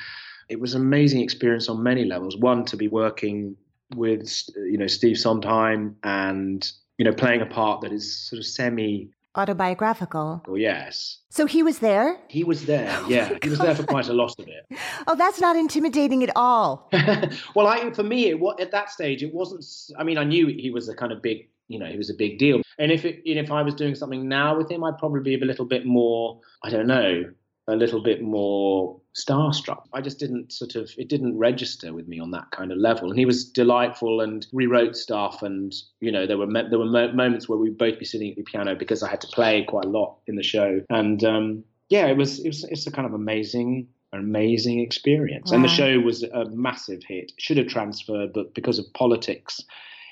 it 0.51 0.61
was 0.61 0.75
an 0.75 0.83
amazing 0.83 1.21
experience 1.23 1.69
on 1.69 1.83
many 1.83 2.05
levels. 2.05 2.37
One 2.37 2.65
to 2.67 2.77
be 2.77 2.89
working 2.89 3.57
with 3.97 4.49
you 4.57 4.77
know 4.77 4.89
Steve 4.89 5.17
Sondheim 5.17 5.97
and 6.03 6.71
you 6.99 7.05
know 7.05 7.13
playing 7.13 7.41
a 7.41 7.47
part 7.47 7.81
that 7.81 7.93
is 7.93 8.29
sort 8.29 8.41
of 8.41 8.47
semi 8.47 9.11
autobiographical. 9.37 10.43
Oh 10.49 10.57
yes. 10.57 11.19
So 11.31 11.47
he 11.47 11.63
was 11.63 11.79
there. 11.79 12.19
He 12.29 12.43
was 12.43 12.67
there. 12.67 12.91
Oh 13.01 13.09
yeah, 13.09 13.39
he 13.43 13.49
was 13.49 13.61
there 13.61 13.77
for 13.77 13.85
quite 13.85 14.09
a 14.09 14.13
lot 14.13 14.35
of 14.39 14.49
it. 14.49 14.67
Oh, 15.07 15.15
that's 15.15 15.41
not 15.41 15.57
intimidating 15.57 16.23
at 16.23 16.31
all. 16.37 16.91
well, 17.55 17.67
I 17.67 17.91
for 17.93 18.03
me, 18.03 18.31
it, 18.31 18.41
at 18.61 18.73
that 18.73 18.91
stage, 18.91 19.23
it 19.23 19.33
wasn't. 19.33 19.65
I 19.99 20.05
mean, 20.05 20.19
I 20.19 20.25
knew 20.25 20.49
he 20.49 20.71
was 20.71 20.89
a 20.89 20.95
kind 20.95 21.13
of 21.13 21.23
big. 21.23 21.49
You 21.69 21.79
know, 21.79 21.87
he 21.87 21.97
was 21.97 22.11
a 22.11 22.15
big 22.15 22.39
deal. 22.39 22.63
And 22.81 22.91
if 22.91 23.05
it, 23.05 23.23
if 23.25 23.51
I 23.53 23.63
was 23.63 23.75
doing 23.77 23.95
something 23.95 24.29
now 24.29 24.57
with 24.59 24.69
him, 24.69 24.83
I'd 24.83 24.99
probably 24.99 25.21
be 25.21 25.41
a 25.41 25.47
little 25.47 25.65
bit 25.65 25.87
more. 25.87 26.41
I 26.65 26.71
don't 26.71 26.89
know 26.89 27.31
a 27.71 27.77
little 27.77 28.03
bit 28.03 28.23
more 28.23 29.01
starstruck. 29.17 29.83
I 29.93 30.01
just 30.01 30.19
didn't 30.19 30.53
sort 30.53 30.77
of, 30.77 30.91
it 30.97 31.09
didn't 31.09 31.39
register 31.39 31.93
with 31.93 32.07
me 32.09 32.21
on 32.21 32.31
that 32.31 32.51
kind 32.53 32.71
of 32.73 32.79
level. 32.79 33.11
And 33.11 33.19
he 33.19 33.25
was 33.25 33.45
delightful 33.45 34.21
and 34.21 34.47
rewrote 34.53 34.97
stuff. 34.97 35.43
And, 35.43 35.73
you 36.01 36.13
know, 36.13 36.27
there 36.27 36.39
were, 36.39 36.47
there 36.47 36.79
were 36.79 36.87
moments 37.13 37.49
where 37.49 37.59
we'd 37.59 37.79
both 37.79 37.99
be 37.99 38.05
sitting 38.05 38.31
at 38.31 38.37
the 38.37 38.43
piano 38.43 38.75
because 38.75 39.03
I 39.03 39.11
had 39.11 39.21
to 39.23 39.27
play 39.29 39.65
quite 39.65 39.85
a 39.85 39.89
lot 39.89 40.19
in 40.27 40.37
the 40.37 40.43
show. 40.43 40.83
And, 40.91 41.25
um, 41.25 41.65
yeah, 41.89 42.07
it 42.07 42.17
was, 42.17 42.39
it 42.41 42.49
was, 42.49 42.65
it's 42.65 42.87
a 42.87 42.93
kind 42.93 43.07
of 43.07 43.15
amazing, 43.15 43.89
amazing 44.13 44.81
experience. 44.81 45.51
Wow. 45.51 45.57
And 45.57 45.65
the 45.65 45.69
show 45.69 45.99
was 45.99 46.23
a 46.23 46.45
massive 46.51 47.03
hit. 47.07 47.33
Should 47.39 47.57
have 47.57 47.69
transferred, 47.69 48.33
but 48.33 48.55
because 48.55 48.79
of 48.79 48.93
politics, 48.95 49.61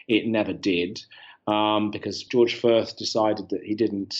it 0.09 0.27
never 0.27 0.53
did. 0.53 1.01
Um, 1.47 1.91
because 1.91 2.25
George 2.25 2.57
Furth 2.61 2.99
decided 2.99 3.49
that 3.51 3.63
he 3.63 3.75
didn't 3.75 4.15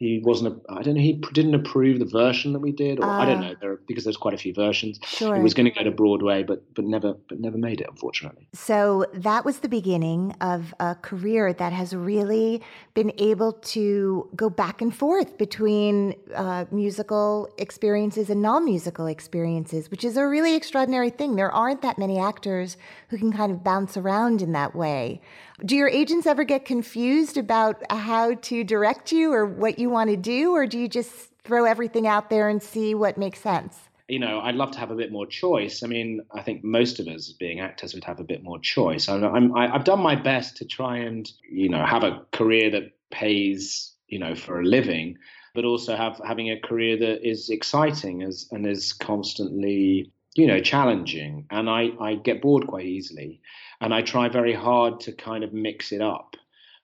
he 0.00 0.18
wasn't. 0.24 0.62
I 0.70 0.80
don't 0.80 0.94
know. 0.94 1.00
He 1.02 1.12
didn't 1.34 1.54
approve 1.54 1.98
the 1.98 2.06
version 2.06 2.54
that 2.54 2.60
we 2.60 2.72
did, 2.72 3.00
or 3.00 3.04
uh, 3.04 3.22
I 3.22 3.26
don't 3.26 3.44
ah. 3.44 3.48
know. 3.48 3.54
There 3.60 3.76
because 3.86 4.04
there's 4.04 4.16
quite 4.16 4.32
a 4.32 4.38
few 4.38 4.54
versions. 4.54 4.98
Sure. 5.04 5.36
It 5.36 5.42
was 5.42 5.52
going 5.52 5.66
to 5.66 5.70
go 5.70 5.84
to 5.84 5.90
Broadway, 5.90 6.42
but 6.42 6.62
but 6.74 6.86
never 6.86 7.12
but 7.28 7.38
never 7.38 7.58
made 7.58 7.82
it, 7.82 7.86
unfortunately. 7.86 8.48
So 8.54 9.04
that 9.12 9.44
was 9.44 9.58
the 9.58 9.68
beginning 9.68 10.34
of 10.40 10.74
a 10.80 10.94
career 10.94 11.52
that 11.52 11.74
has 11.74 11.94
really 11.94 12.62
been 12.94 13.12
able 13.18 13.52
to 13.52 14.26
go 14.34 14.48
back 14.48 14.80
and 14.80 14.96
forth 14.96 15.36
between 15.36 16.14
uh, 16.34 16.64
musical 16.70 17.52
experiences 17.58 18.30
and 18.30 18.40
non-musical 18.40 19.06
experiences, 19.06 19.90
which 19.90 20.02
is 20.02 20.16
a 20.16 20.26
really 20.26 20.56
extraordinary 20.56 21.10
thing. 21.10 21.36
There 21.36 21.52
aren't 21.52 21.82
that 21.82 21.98
many 21.98 22.18
actors 22.18 22.78
who 23.10 23.18
can 23.18 23.34
kind 23.34 23.52
of 23.52 23.62
bounce 23.62 23.98
around 23.98 24.40
in 24.40 24.52
that 24.52 24.74
way. 24.74 25.20
Do 25.64 25.76
your 25.76 25.88
agents 25.88 26.26
ever 26.26 26.44
get 26.44 26.64
confused 26.64 27.36
about 27.36 27.82
how 27.90 28.34
to 28.34 28.64
direct 28.64 29.12
you 29.12 29.32
or 29.32 29.44
what 29.44 29.78
you 29.78 29.90
want 29.90 30.10
to 30.10 30.16
do, 30.16 30.52
or 30.54 30.66
do 30.66 30.78
you 30.78 30.88
just 30.88 31.10
throw 31.44 31.64
everything 31.64 32.06
out 32.06 32.30
there 32.30 32.48
and 32.48 32.62
see 32.62 32.94
what 32.94 33.18
makes 33.18 33.40
sense? 33.40 33.78
You 34.08 34.18
know, 34.18 34.40
I'd 34.40 34.56
love 34.56 34.72
to 34.72 34.78
have 34.78 34.90
a 34.90 34.96
bit 34.96 35.12
more 35.12 35.26
choice. 35.26 35.82
I 35.82 35.86
mean, 35.86 36.22
I 36.34 36.42
think 36.42 36.64
most 36.64 36.98
of 36.98 37.06
us, 37.06 37.32
being 37.32 37.60
actors, 37.60 37.94
would 37.94 38.04
have 38.04 38.20
a 38.20 38.24
bit 38.24 38.42
more 38.42 38.58
choice. 38.58 39.08
I'm, 39.08 39.22
I'm, 39.24 39.56
I've 39.56 39.84
done 39.84 40.00
my 40.00 40.16
best 40.16 40.56
to 40.58 40.64
try 40.64 40.98
and, 40.98 41.30
you 41.48 41.68
know, 41.68 41.84
have 41.84 42.02
a 42.02 42.22
career 42.32 42.70
that 42.70 42.92
pays, 43.10 43.94
you 44.08 44.18
know, 44.18 44.34
for 44.34 44.60
a 44.60 44.64
living, 44.64 45.18
but 45.54 45.64
also 45.64 45.94
have 45.94 46.20
having 46.26 46.50
a 46.50 46.58
career 46.58 46.96
that 46.96 47.28
is 47.28 47.50
exciting 47.50 48.22
as 48.22 48.48
and 48.50 48.66
is 48.66 48.92
constantly 48.92 50.10
you 50.40 50.46
know 50.46 50.60
challenging 50.60 51.46
and 51.50 51.68
i 51.68 51.90
i 52.00 52.14
get 52.14 52.42
bored 52.42 52.66
quite 52.66 52.86
easily 52.86 53.40
and 53.80 53.94
I 53.94 54.02
try 54.02 54.28
very 54.28 54.52
hard 54.52 55.00
to 55.00 55.12
kind 55.12 55.42
of 55.42 55.52
mix 55.52 55.92
it 55.92 56.00
up. 56.00 56.36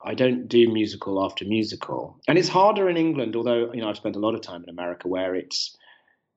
I 0.03 0.15
don't 0.15 0.49
do 0.49 0.73
musical 0.73 1.25
after 1.25 1.45
musical, 1.45 2.21
and 2.29 2.39
it's 2.39 2.49
harder 2.49 2.89
in 2.89 2.97
England. 2.97 3.37
Although 3.37 3.73
you 3.73 3.81
know 3.81 3.89
I've 3.89 3.97
spent 3.97 4.17
a 4.17 4.21
lot 4.21 4.35
of 4.35 4.41
time 4.41 4.63
in 4.63 4.69
America, 4.69 5.09
where 5.09 5.35
it's 5.35 5.77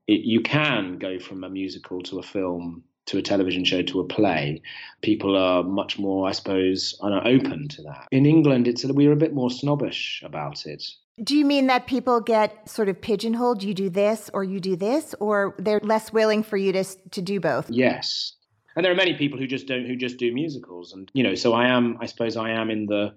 it, 0.08 0.22
you 0.22 0.42
can 0.42 0.98
go 0.98 1.20
from 1.20 1.44
a 1.44 1.50
musical 1.50 2.02
to 2.04 2.20
a 2.20 2.24
film 2.24 2.84
to 3.10 3.18
a 3.18 3.22
television 3.22 3.64
show 3.64 3.82
to 3.84 4.00
a 4.00 4.04
play. 4.04 4.62
People 5.02 5.38
are 5.38 5.64
much 5.64 6.00
more, 6.00 6.28
I 6.28 6.32
suppose, 6.32 6.98
open 7.02 7.68
to 7.70 7.82
that. 7.84 8.08
In 8.12 8.26
England, 8.26 8.68
it's 8.68 8.86
we're 8.86 9.12
a 9.12 9.18
bit 9.18 9.34
more 9.34 9.52
snobbish 9.52 10.22
about 10.26 10.66
it. 10.66 10.84
Do 11.22 11.36
you 11.36 11.46
mean 11.46 11.68
that 11.68 11.86
people 11.86 12.22
get 12.22 12.70
sort 12.70 12.88
of 12.88 13.02
pigeonholed? 13.02 13.62
You 13.62 13.74
do 13.74 13.90
this 13.90 14.30
or 14.34 14.44
you 14.44 14.60
do 14.60 14.76
this, 14.76 15.14
or 15.20 15.56
they're 15.60 15.82
less 15.84 16.14
willing 16.14 16.44
for 16.44 16.58
you 16.58 16.72
to 16.72 16.84
to 16.84 17.22
do 17.22 17.40
both? 17.40 17.70
Yes, 17.70 18.34
and 18.76 18.86
there 18.86 18.92
are 18.92 18.96
many 18.96 19.16
people 19.16 19.38
who 19.38 19.48
just 19.48 19.68
don't 19.68 19.86
who 19.86 19.96
just 19.96 20.18
do 20.18 20.34
musicals 20.34 20.94
and 20.94 21.12
you 21.14 21.24
know 21.24 21.36
so 21.36 21.52
i 21.54 21.68
am 21.68 21.98
i 22.00 22.06
suppose 22.06 22.38
i 22.38 22.52
am 22.52 22.70
in 22.70 22.86
the 22.86 23.14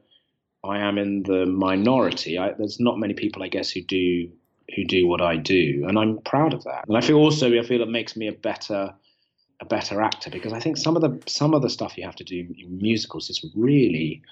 I 0.64 0.78
am 0.78 0.98
in 0.98 1.24
the 1.24 1.44
minority. 1.46 2.38
I, 2.38 2.52
there's 2.52 2.78
not 2.78 2.98
many 2.98 3.14
people, 3.14 3.42
I 3.42 3.48
guess, 3.48 3.70
who 3.70 3.82
do 3.82 4.30
who 4.76 4.84
do 4.84 5.06
what 5.06 5.20
I 5.20 5.36
do, 5.36 5.84
and 5.86 5.98
I'm 5.98 6.18
proud 6.18 6.54
of 6.54 6.64
that. 6.64 6.84
And 6.88 6.96
I 6.96 7.00
feel 7.00 7.16
also 7.16 7.48
I 7.58 7.62
feel 7.62 7.82
it 7.82 7.88
makes 7.88 8.16
me 8.16 8.28
a 8.28 8.32
better 8.32 8.94
a 9.62 9.64
better 9.64 10.02
actor 10.02 10.28
because 10.28 10.52
I 10.52 10.58
think 10.60 10.76
some 10.76 10.96
of 10.96 11.02
the 11.02 11.12
some 11.30 11.54
of 11.54 11.62
the 11.62 11.70
stuff 11.70 11.96
you 11.96 12.04
have 12.04 12.16
to 12.16 12.24
do 12.24 12.40
in 12.58 12.78
musicals 12.78 13.30
is 13.30 13.46
really 13.54 14.22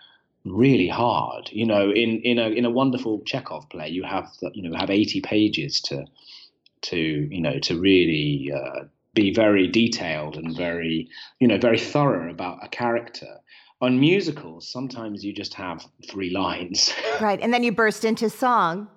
really 0.45 0.89
hard. 0.89 1.49
You 1.53 1.67
know, 1.67 1.91
in 1.91 2.21
in 2.23 2.39
a 2.39 2.49
in 2.49 2.65
a 2.65 2.71
wonderful 2.71 3.23
Chekhov 3.25 3.69
play, 3.71 3.89
you 3.89 4.03
have 4.03 4.29
you 4.53 4.69
know 4.69 4.77
have 4.77 4.91
80 4.91 5.21
pages 5.21 5.81
to 5.83 6.05
to 6.83 6.99
you 6.99 7.41
know 7.41 7.59
to 7.61 7.79
really 7.79 8.53
uh, 8.53 8.85
be 9.15 9.33
very 9.33 9.69
detailed 9.69 10.37
and 10.37 10.57
very 10.57 11.09
you 11.39 11.47
know 11.49 11.59
very 11.59 11.79
thorough 11.79 12.31
about 12.31 12.59
a 12.63 12.69
character. 12.69 13.39
On 13.83 13.99
musicals 13.99 14.69
sometimes 14.69 15.25
you 15.25 15.33
just 15.33 15.55
have 15.55 15.87
three 16.11 16.31
lines. 16.31 16.93
Right 17.21 17.41
and 17.41 17.53
then 17.55 17.63
you 17.63 17.73
burst 17.73 18.05
into 18.05 18.29
song 18.29 18.89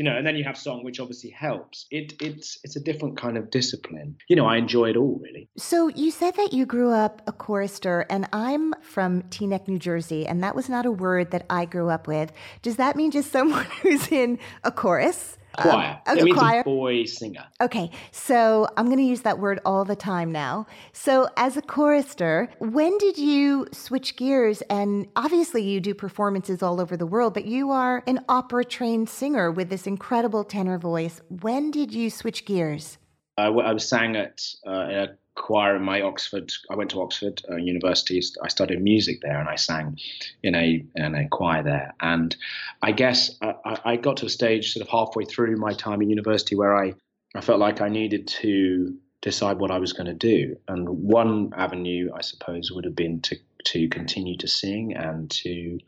you 0.00 0.04
know 0.04 0.16
and 0.16 0.26
then 0.26 0.34
you 0.34 0.44
have 0.44 0.56
song 0.56 0.82
which 0.82 0.98
obviously 0.98 1.28
helps. 1.28 1.84
It 1.90 2.14
it's 2.22 2.58
it's 2.64 2.74
a 2.74 2.80
different 2.80 3.18
kind 3.18 3.36
of 3.36 3.50
discipline. 3.50 4.16
You 4.28 4.36
know 4.36 4.46
i 4.46 4.56
enjoy 4.56 4.88
it 4.88 4.96
all 4.96 5.20
really. 5.22 5.50
So 5.58 5.88
you 5.88 6.10
said 6.10 6.36
that 6.36 6.54
you 6.54 6.64
grew 6.64 6.90
up 6.90 7.20
a 7.26 7.32
chorister 7.32 8.06
and 8.08 8.26
i'm 8.32 8.72
from 8.80 9.24
teaneck 9.24 9.68
new 9.68 9.78
jersey 9.78 10.26
and 10.26 10.42
that 10.42 10.56
was 10.56 10.70
not 10.70 10.86
a 10.86 10.90
word 10.90 11.32
that 11.32 11.44
i 11.50 11.66
grew 11.66 11.90
up 11.90 12.08
with. 12.08 12.32
Does 12.62 12.76
that 12.76 12.96
mean 12.96 13.10
just 13.10 13.30
someone 13.30 13.66
who's 13.82 14.10
in 14.10 14.38
a 14.64 14.72
chorus 14.72 15.36
Choir. 15.58 16.00
Um, 16.06 16.18
it 16.18 16.24
means 16.24 16.38
choir. 16.38 16.60
a 16.60 16.64
boy 16.64 17.04
singer. 17.04 17.44
Okay, 17.60 17.90
so 18.12 18.68
I'm 18.76 18.86
going 18.86 18.98
to 18.98 19.04
use 19.04 19.22
that 19.22 19.38
word 19.38 19.60
all 19.64 19.84
the 19.84 19.96
time 19.96 20.32
now. 20.32 20.66
So, 20.92 21.28
as 21.36 21.56
a 21.56 21.62
chorister, 21.62 22.48
when 22.58 22.96
did 22.98 23.18
you 23.18 23.66
switch 23.72 24.16
gears? 24.16 24.62
And 24.62 25.08
obviously, 25.16 25.62
you 25.62 25.80
do 25.80 25.94
performances 25.94 26.62
all 26.62 26.80
over 26.80 26.96
the 26.96 27.06
world, 27.06 27.34
but 27.34 27.46
you 27.46 27.70
are 27.70 28.02
an 28.06 28.24
opera 28.28 28.64
trained 28.64 29.08
singer 29.08 29.50
with 29.50 29.70
this 29.70 29.86
incredible 29.86 30.44
tenor 30.44 30.78
voice. 30.78 31.20
When 31.28 31.70
did 31.70 31.92
you 31.92 32.10
switch 32.10 32.44
gears? 32.44 32.98
I, 33.36 33.48
I 33.48 33.76
sang 33.78 34.16
at 34.16 34.42
uh, 34.66 34.70
a 34.70 35.08
choir 35.34 35.76
in 35.76 35.82
my 35.82 36.02
Oxford. 36.02 36.52
I 36.70 36.76
went 36.76 36.90
to 36.90 37.00
Oxford 37.00 37.42
uh, 37.50 37.56
University. 37.56 38.20
I 38.42 38.48
studied 38.48 38.82
music 38.82 39.20
there, 39.22 39.38
and 39.38 39.48
I 39.48 39.56
sang 39.56 39.98
in 40.42 40.54
a 40.54 40.84
in 40.94 41.14
a 41.14 41.28
choir 41.28 41.62
there. 41.62 41.94
And 42.00 42.34
I 42.82 42.92
guess 42.92 43.36
I, 43.42 43.78
I 43.84 43.96
got 43.96 44.18
to 44.18 44.26
a 44.26 44.30
stage 44.30 44.72
sort 44.72 44.86
of 44.86 44.90
halfway 44.90 45.24
through 45.24 45.56
my 45.56 45.72
time 45.72 46.02
at 46.02 46.08
university 46.08 46.56
where 46.56 46.76
I 46.76 46.94
I 47.34 47.40
felt 47.40 47.60
like 47.60 47.80
I 47.80 47.88
needed 47.88 48.26
to 48.28 48.96
decide 49.22 49.58
what 49.58 49.70
I 49.70 49.78
was 49.78 49.92
going 49.92 50.06
to 50.06 50.14
do. 50.14 50.56
And 50.66 50.88
one 50.88 51.52
avenue, 51.56 52.10
I 52.14 52.22
suppose, 52.22 52.72
would 52.72 52.84
have 52.84 52.96
been 52.96 53.20
to 53.22 53.36
to 53.66 53.88
continue 53.88 54.36
to 54.38 54.48
sing 54.48 54.94
and 54.94 55.30
to 55.30 55.78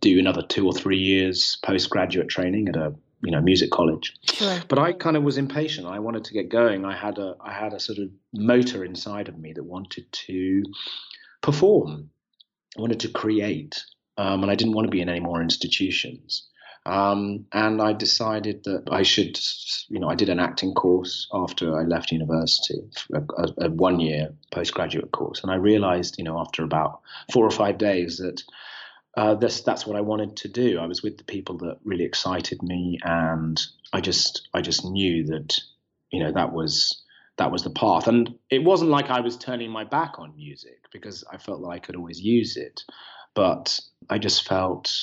do 0.00 0.18
another 0.18 0.42
two 0.42 0.66
or 0.66 0.72
three 0.72 0.98
years 0.98 1.58
postgraduate 1.62 2.28
training 2.28 2.68
at 2.68 2.76
a 2.76 2.94
you 3.22 3.30
know 3.30 3.40
music 3.40 3.70
college. 3.70 4.14
Sure. 4.32 4.60
But 4.68 4.78
I 4.78 4.92
kind 4.92 5.16
of 5.16 5.22
was 5.22 5.38
impatient. 5.38 5.86
I 5.86 5.98
wanted 5.98 6.24
to 6.24 6.32
get 6.32 6.48
going. 6.48 6.84
I 6.84 6.96
had 6.96 7.18
a 7.18 7.36
I 7.40 7.52
had 7.52 7.72
a 7.72 7.80
sort 7.80 7.98
of 7.98 8.10
motor 8.32 8.84
inside 8.84 9.28
of 9.28 9.38
me 9.38 9.52
that 9.54 9.64
wanted 9.64 10.10
to 10.12 10.62
perform. 11.40 12.10
I 12.76 12.80
wanted 12.80 13.00
to 13.00 13.08
create, 13.08 13.82
um, 14.18 14.42
and 14.42 14.50
I 14.50 14.54
didn't 14.54 14.74
want 14.74 14.86
to 14.86 14.90
be 14.90 15.00
in 15.00 15.08
any 15.08 15.20
more 15.20 15.40
institutions. 15.40 16.46
Um, 16.86 17.46
and 17.52 17.82
I 17.82 17.94
decided 17.94 18.62
that 18.64 18.84
I 18.92 19.02
should, 19.02 19.36
you 19.88 19.98
know, 19.98 20.08
I 20.08 20.14
did 20.14 20.28
an 20.28 20.38
acting 20.38 20.72
course 20.72 21.26
after 21.34 21.76
I 21.76 21.82
left 21.82 22.12
university, 22.12 22.78
a, 23.12 23.22
a, 23.42 23.66
a 23.66 23.70
one 23.70 23.98
year 23.98 24.32
postgraduate 24.52 25.10
course. 25.10 25.42
And 25.42 25.50
I 25.50 25.56
realized, 25.56 26.14
you 26.16 26.22
know, 26.22 26.38
after 26.38 26.62
about 26.62 27.00
four 27.32 27.44
or 27.44 27.50
five 27.50 27.78
days 27.78 28.18
that 28.18 28.40
uh, 29.16 29.34
this, 29.34 29.62
that's 29.62 29.86
what 29.86 29.96
I 29.96 30.02
wanted 30.02 30.36
to 30.38 30.48
do. 30.48 30.78
I 30.78 30.86
was 30.86 31.02
with 31.02 31.16
the 31.16 31.24
people 31.24 31.56
that 31.58 31.78
really 31.84 32.04
excited 32.04 32.62
me, 32.62 32.98
and 33.02 33.60
I 33.92 34.00
just 34.00 34.48
I 34.52 34.60
just 34.60 34.84
knew 34.84 35.24
that 35.26 35.58
you 36.10 36.22
know 36.22 36.32
that 36.32 36.52
was 36.52 37.02
that 37.38 37.50
was 37.50 37.62
the 37.62 37.70
path. 37.70 38.08
And 38.08 38.34
it 38.50 38.62
wasn't 38.62 38.90
like 38.90 39.10
I 39.10 39.20
was 39.20 39.36
turning 39.36 39.70
my 39.70 39.84
back 39.84 40.18
on 40.18 40.36
music 40.36 40.80
because 40.92 41.24
I 41.32 41.38
felt 41.38 41.62
that 41.62 41.68
I 41.68 41.78
could 41.78 41.96
always 41.96 42.20
use 42.20 42.56
it, 42.56 42.82
but 43.34 43.78
I 44.10 44.18
just 44.18 44.46
felt 44.46 44.94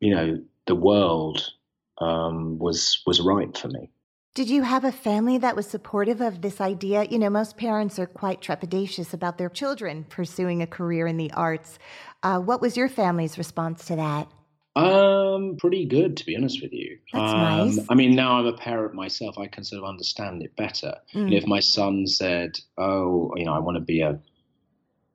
you 0.00 0.14
know 0.14 0.42
the 0.66 0.74
world 0.74 1.52
um, 1.98 2.58
was 2.58 3.02
was 3.06 3.20
right 3.20 3.56
for 3.56 3.68
me. 3.68 3.90
Did 4.32 4.48
you 4.48 4.62
have 4.62 4.84
a 4.84 4.92
family 4.92 5.38
that 5.38 5.56
was 5.56 5.66
supportive 5.66 6.20
of 6.20 6.40
this 6.40 6.60
idea? 6.60 7.02
You 7.04 7.18
know, 7.18 7.30
most 7.30 7.56
parents 7.56 7.98
are 7.98 8.06
quite 8.06 8.40
trepidatious 8.40 9.12
about 9.12 9.38
their 9.38 9.48
children 9.48 10.04
pursuing 10.08 10.62
a 10.62 10.68
career 10.68 11.08
in 11.08 11.16
the 11.16 11.32
arts. 11.32 11.80
Uh, 12.22 12.38
what 12.38 12.60
was 12.60 12.76
your 12.76 12.88
family's 12.88 13.36
response 13.38 13.86
to 13.86 13.96
that? 13.96 14.28
Um, 14.76 15.56
pretty 15.58 15.84
good, 15.84 16.16
to 16.16 16.24
be 16.24 16.36
honest 16.36 16.62
with 16.62 16.72
you. 16.72 16.98
That's 17.12 17.32
um, 17.32 17.38
nice. 17.38 17.86
I 17.88 17.94
mean, 17.96 18.14
now 18.14 18.38
I'm 18.38 18.46
a 18.46 18.52
parent 18.52 18.94
myself. 18.94 19.36
I 19.36 19.48
can 19.48 19.64
sort 19.64 19.82
of 19.82 19.88
understand 19.88 20.44
it 20.44 20.54
better. 20.54 20.94
Mm. 21.12 21.36
if 21.36 21.44
my 21.48 21.58
son 21.58 22.06
said, 22.06 22.60
"Oh, 22.78 23.32
you 23.36 23.44
know, 23.44 23.52
I 23.52 23.58
want 23.58 23.78
to 23.78 23.82
be 23.82 24.00
a 24.02 24.20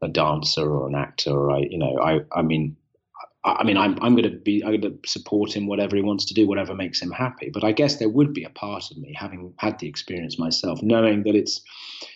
a 0.02 0.10
dancer 0.10 0.70
or 0.70 0.90
an 0.90 0.96
actor," 0.96 1.32
or 1.32 1.52
I, 1.52 1.60
you 1.60 1.78
know, 1.78 1.98
I, 2.02 2.20
I 2.38 2.42
mean, 2.42 2.76
I 3.46 3.64
mean, 3.64 3.78
I'm 3.78 3.98
I'm 4.02 4.16
going 4.16 4.30
to 4.30 4.38
be 4.38 4.64
I'm 4.64 4.82
going 4.82 4.82
to 4.82 5.00
support 5.06 5.56
him 5.56 5.68
whatever 5.68 5.96
he 5.96 6.02
wants 6.02 6.26
to 6.26 6.34
do, 6.34 6.48
whatever 6.48 6.74
makes 6.74 7.00
him 7.00 7.12
happy. 7.12 7.52
But 7.54 7.64
I 7.64 7.74
guess 7.74 7.98
there 7.98 8.10
would 8.10 8.34
be 8.34 8.44
a 8.44 8.50
part 8.50 8.90
of 8.90 8.98
me, 8.98 9.14
having 9.16 9.54
had 9.58 9.78
the 9.78 9.88
experience 9.88 10.40
myself, 10.40 10.82
knowing 10.82 11.24
that 11.24 11.36
it's 11.36 11.62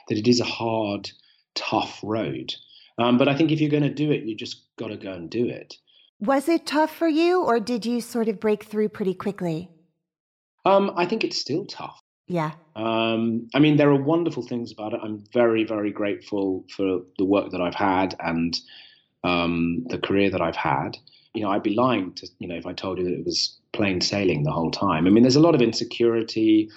that 0.08 0.18
it 0.18 0.28
is 0.28 0.40
a 0.40 0.46
hard, 0.46 1.12
tough 1.54 2.00
road. 2.02 2.56
Um, 2.98 3.18
but 3.20 3.28
I 3.28 3.36
think 3.36 3.52
if 3.52 3.62
you're 3.62 3.70
going 3.70 3.84
to 3.84 3.94
do 3.94 4.12
it, 4.12 4.24
you 4.24 4.36
just 4.36 4.66
got 4.78 4.88
to 4.88 4.98
go 4.98 5.14
and 5.14 5.30
do 5.30 5.48
it. 5.48 5.76
Was 6.20 6.50
it 6.50 6.66
tough 6.66 6.94
for 6.94 7.08
you, 7.08 7.44
or 7.44 7.60
did 7.60 7.86
you 7.86 8.02
sort 8.02 8.28
of 8.28 8.40
break 8.40 8.64
through 8.64 8.90
pretty 8.90 9.14
quickly? 9.14 9.70
Um, 10.66 10.92
I 10.98 11.06
think 11.06 11.24
it's 11.24 11.40
still 11.40 11.66
tough. 11.66 12.02
Yeah. 12.28 12.52
Um, 12.76 13.50
I 13.54 13.60
mean, 13.60 13.78
there 13.78 13.90
are 13.92 14.02
wonderful 14.02 14.44
things 14.44 14.72
about 14.72 14.94
it. 14.94 15.00
I'm 15.02 15.24
very, 15.32 15.64
very 15.64 15.92
grateful 15.92 16.66
for 16.76 17.02
the 17.18 17.26
work 17.26 17.52
that 17.52 17.62
I've 17.62 17.76
had 17.76 18.16
and 18.20 18.60
um, 19.24 19.86
the 19.90 19.98
career 19.98 20.30
that 20.32 20.42
I've 20.42 20.56
had 20.56 20.98
you 21.34 21.44
know, 21.44 21.50
I'd 21.50 21.64
be 21.64 21.76
lying 21.76 22.14
to, 22.14 22.28
you 22.40 22.48
know, 22.48 22.56
if 22.56 22.66
I 22.66 22.74
told 22.74 22.98
you 22.98 23.06
that 23.06 23.14
it 23.14 23.26
was 23.26 23.58
plain 23.72 24.02
sailing 24.02 24.44
the 24.44 24.52
whole 24.52 24.72
time. 24.72 25.06
I 25.06 25.10
mean, 25.10 25.24
there's 25.24 25.36
a 25.36 25.42
lot 25.42 25.56
of 25.56 25.62
insecurity. 25.62 26.70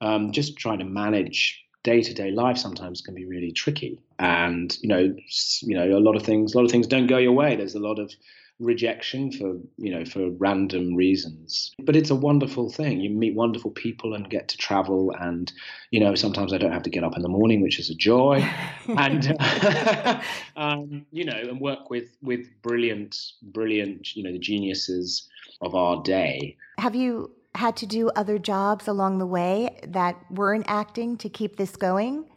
Um, 0.00 0.32
just 0.32 0.56
trying 0.56 0.78
to 0.78 0.84
manage 0.84 1.62
day 1.82 2.00
to 2.02 2.14
day 2.14 2.30
life 2.30 2.56
sometimes 2.58 3.00
can 3.00 3.14
be 3.14 3.24
really 3.24 3.52
tricky, 3.52 4.00
and 4.18 4.76
you 4.80 4.88
know, 4.88 5.14
you 5.62 5.76
know, 5.76 5.96
a 5.96 6.00
lot 6.00 6.16
of 6.16 6.22
things, 6.22 6.54
a 6.54 6.56
lot 6.56 6.64
of 6.64 6.70
things 6.70 6.86
don't 6.86 7.06
go 7.06 7.18
your 7.18 7.32
way. 7.32 7.56
There's 7.56 7.74
a 7.74 7.80
lot 7.80 7.98
of 7.98 8.12
rejection 8.60 9.32
for 9.32 9.56
you 9.78 9.90
know 9.90 10.04
for 10.04 10.30
random 10.32 10.94
reasons. 10.94 11.72
But 11.80 11.96
it's 11.96 12.10
a 12.10 12.14
wonderful 12.14 12.70
thing. 12.70 13.00
You 13.00 13.10
meet 13.10 13.34
wonderful 13.34 13.70
people 13.70 14.14
and 14.14 14.28
get 14.28 14.48
to 14.48 14.56
travel 14.56 15.12
and 15.18 15.52
you 15.90 15.98
know 15.98 16.14
sometimes 16.14 16.52
i 16.52 16.58
don't 16.58 16.72
have 16.72 16.82
to 16.84 16.90
get 16.90 17.02
up 17.02 17.16
in 17.16 17.22
the 17.22 17.28
morning 17.28 17.62
which 17.62 17.78
is 17.78 17.90
a 17.90 17.94
joy. 17.94 18.46
And 18.96 19.36
um, 20.56 21.06
you 21.12 21.24
know 21.24 21.36
and 21.36 21.60
work 21.60 21.90
with 21.90 22.16
with 22.22 22.46
brilliant 22.62 23.16
brilliant 23.42 24.16
you 24.16 24.22
know 24.22 24.32
the 24.32 24.38
geniuses 24.38 25.28
of 25.60 25.74
our 25.74 26.02
day. 26.02 26.56
Have 26.78 26.94
you 26.94 27.30
had 27.54 27.76
to 27.76 27.86
do 27.86 28.10
other 28.10 28.38
jobs 28.38 28.86
along 28.86 29.18
the 29.18 29.26
way 29.26 29.80
that 29.86 30.16
weren't 30.30 30.66
acting 30.68 31.16
to 31.18 31.28
keep 31.28 31.56
this 31.56 31.76
going 31.76 32.29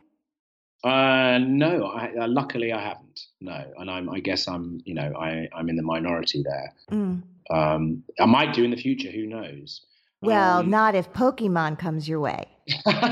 uh, 0.84 1.40
no, 1.40 1.86
I, 1.86 2.12
uh, 2.20 2.28
luckily 2.28 2.72
I 2.72 2.82
haven't. 2.82 3.22
No, 3.40 3.64
and 3.78 3.90
I'm. 3.90 4.10
I 4.10 4.20
guess 4.20 4.48
I'm. 4.48 4.82
You 4.86 4.96
know, 4.96 5.14
I 5.18 5.48
I'm 5.56 5.70
in 5.70 5.76
the 5.76 5.84
minority 5.84 6.44
there. 6.44 6.74
Mm. 6.92 7.24
Um, 7.50 8.04
I 8.20 8.26
might 8.26 8.54
do 8.54 8.64
in 8.64 8.72
the 8.72 8.78
future. 8.78 9.12
Who 9.12 9.26
knows? 9.26 9.86
Well, 10.22 10.60
um, 10.60 10.70
not 10.70 10.96
if 10.96 11.12
Pokemon 11.12 11.80
comes 11.80 12.08
your 12.08 12.20
way. 12.20 12.48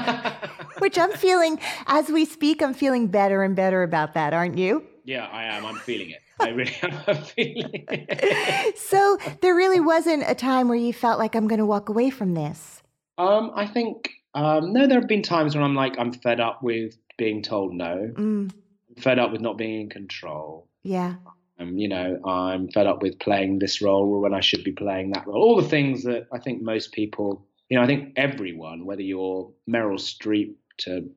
Which 0.80 0.98
I'm 0.98 1.12
feeling 1.12 1.60
as 1.88 2.10
we 2.10 2.26
speak. 2.26 2.62
I'm 2.62 2.74
feeling 2.74 3.08
better 3.08 3.44
and 3.44 3.56
better 3.56 3.84
about 3.84 4.14
that, 4.14 4.34
aren't 4.34 4.58
you? 4.58 4.86
Yeah, 5.04 5.28
I 5.28 5.44
am. 5.44 5.66
I'm 5.66 5.76
feeling 5.76 6.12
it. 6.12 6.22
I 6.40 6.50
really 6.50 6.76
am 6.82 7.24
feeling 7.24 7.86
it. 7.90 8.78
so 8.78 9.18
there 9.42 9.56
really 9.56 9.80
wasn't 9.80 10.24
a 10.26 10.36
time 10.36 10.68
where 10.68 10.78
you 10.78 10.94
felt 10.94 11.20
like 11.20 11.36
I'm 11.36 11.48
going 11.48 11.60
to 11.60 11.66
walk 11.66 11.90
away 11.90 12.10
from 12.10 12.34
this. 12.34 12.82
Um, 13.18 13.52
I 13.56 13.68
think 13.68 14.10
um, 14.34 14.72
no. 14.72 14.88
There 14.88 15.00
have 15.00 15.10
been 15.10 15.22
times 15.22 15.54
when 15.54 15.64
I'm 15.64 15.76
like 15.76 16.00
I'm 16.00 16.14
fed 16.14 16.40
up 16.40 16.64
with 16.64 16.96
being 17.22 17.44
told 17.44 17.72
no, 17.72 18.12
mm. 18.16 18.52
fed 18.98 19.20
up 19.20 19.32
with 19.32 19.42
not 19.42 19.56
being 19.56 19.82
in 19.82 19.90
control. 19.90 20.68
Yeah. 20.82 21.14
Um, 21.60 21.78
you 21.78 21.88
know, 21.88 22.20
I'm 22.26 22.68
fed 22.70 22.88
up 22.88 23.04
with 23.04 23.20
playing 23.20 23.60
this 23.60 23.80
role 23.80 24.20
when 24.22 24.34
I 24.34 24.40
should 24.40 24.64
be 24.64 24.72
playing 24.72 25.12
that 25.12 25.28
role. 25.28 25.40
All 25.40 25.62
the 25.62 25.70
things 25.70 26.04
that 26.06 26.26
I 26.34 26.40
think 26.40 26.64
most 26.64 26.94
people, 26.94 27.46
you 27.70 27.78
know, 27.78 27.84
I 27.84 27.86
think 27.86 28.14
everyone, 28.16 28.86
whether 28.86 29.04
you're 29.04 29.52
Meryl 29.70 30.00
Streep 30.00 30.56
to 30.80 31.12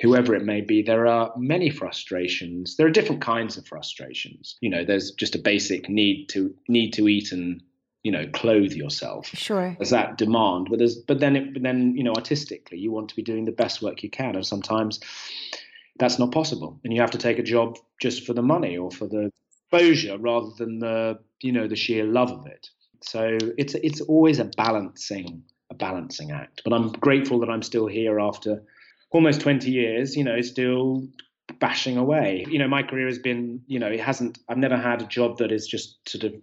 whoever 0.00 0.34
it 0.34 0.46
may 0.46 0.62
be, 0.62 0.80
there 0.80 1.06
are 1.06 1.30
many 1.36 1.68
frustrations. 1.68 2.76
There 2.78 2.86
are 2.86 2.96
different 2.98 3.20
kinds 3.20 3.58
of 3.58 3.66
frustrations. 3.66 4.56
You 4.62 4.70
know, 4.70 4.82
there's 4.82 5.10
just 5.10 5.34
a 5.34 5.38
basic 5.38 5.90
need 5.90 6.30
to 6.30 6.54
need 6.68 6.94
to 6.94 7.06
eat 7.06 7.32
and 7.32 7.62
you 8.02 8.12
know 8.12 8.26
clothe 8.32 8.72
yourself 8.72 9.26
sure 9.26 9.74
there's 9.78 9.90
that 9.90 10.16
demand 10.16 10.68
but 10.70 10.78
there's 10.78 10.96
but 10.96 11.20
then 11.20 11.36
it, 11.36 11.52
but 11.52 11.62
then 11.62 11.94
you 11.96 12.02
know 12.02 12.14
artistically 12.14 12.78
you 12.78 12.90
want 12.90 13.08
to 13.08 13.16
be 13.16 13.22
doing 13.22 13.44
the 13.44 13.52
best 13.52 13.82
work 13.82 14.02
you 14.02 14.10
can 14.10 14.34
and 14.34 14.46
sometimes 14.46 15.00
that's 15.98 16.18
not 16.18 16.32
possible 16.32 16.80
and 16.84 16.94
you 16.94 17.00
have 17.00 17.10
to 17.10 17.18
take 17.18 17.38
a 17.38 17.42
job 17.42 17.76
just 18.00 18.26
for 18.26 18.32
the 18.32 18.42
money 18.42 18.76
or 18.76 18.90
for 18.90 19.06
the 19.06 19.30
exposure 19.62 20.16
rather 20.18 20.50
than 20.58 20.78
the 20.78 21.18
you 21.40 21.52
know 21.52 21.68
the 21.68 21.76
sheer 21.76 22.04
love 22.04 22.30
of 22.30 22.46
it 22.46 22.70
So 23.02 23.38
it's 23.56 23.74
it's 23.74 24.00
always 24.00 24.38
a 24.38 24.44
balancing 24.44 25.44
a 25.70 25.74
balancing 25.74 26.30
act. 26.32 26.62
But 26.64 26.72
I'm 26.72 26.92
grateful 26.92 27.40
that 27.40 27.48
I'm 27.48 27.62
still 27.62 27.86
here 27.86 28.20
after 28.20 28.62
almost 29.10 29.40
20 29.40 29.70
years. 29.70 30.16
You 30.16 30.24
know, 30.24 30.40
still 30.42 31.06
bashing 31.58 31.96
away. 31.96 32.44
You 32.48 32.58
know, 32.58 32.68
my 32.68 32.82
career 32.82 33.06
has 33.06 33.18
been. 33.18 33.62
You 33.66 33.78
know, 33.78 33.88
it 33.88 34.00
hasn't. 34.00 34.38
I've 34.48 34.58
never 34.58 34.76
had 34.76 35.02
a 35.02 35.06
job 35.06 35.38
that 35.38 35.52
is 35.52 35.66
just 35.66 36.08
sort 36.08 36.24
of 36.24 36.34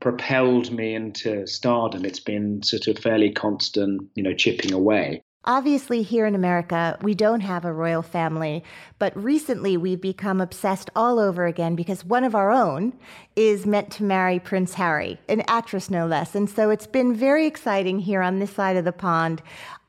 propelled 0.00 0.70
me 0.70 0.94
into 0.94 1.46
stardom. 1.46 2.04
It's 2.04 2.20
been 2.20 2.62
sort 2.62 2.86
of 2.86 2.98
fairly 2.98 3.30
constant. 3.30 4.08
You 4.14 4.22
know, 4.22 4.34
chipping 4.34 4.72
away. 4.72 5.22
Obviously, 5.46 6.02
here 6.02 6.24
in 6.24 6.34
America, 6.34 6.98
we 7.02 7.14
don't 7.14 7.40
have 7.40 7.66
a 7.66 7.72
royal 7.72 8.00
family, 8.00 8.64
but 8.98 9.14
recently 9.14 9.76
we've 9.76 10.00
become 10.00 10.40
obsessed 10.40 10.88
all 10.96 11.18
over 11.18 11.44
again 11.44 11.74
because 11.74 12.02
one 12.02 12.24
of 12.24 12.34
our 12.34 12.50
own 12.50 12.94
is 13.36 13.66
meant 13.66 13.90
to 13.92 14.04
marry 14.04 14.38
Prince 14.38 14.72
Harry, 14.72 15.20
an 15.28 15.42
actress 15.46 15.90
no 15.90 16.06
less. 16.06 16.34
And 16.34 16.48
so 16.48 16.70
it's 16.70 16.86
been 16.86 17.14
very 17.14 17.44
exciting 17.44 17.98
here 17.98 18.22
on 18.22 18.38
this 18.38 18.52
side 18.52 18.78
of 18.78 18.86
the 18.86 18.92
pond. 18.92 19.42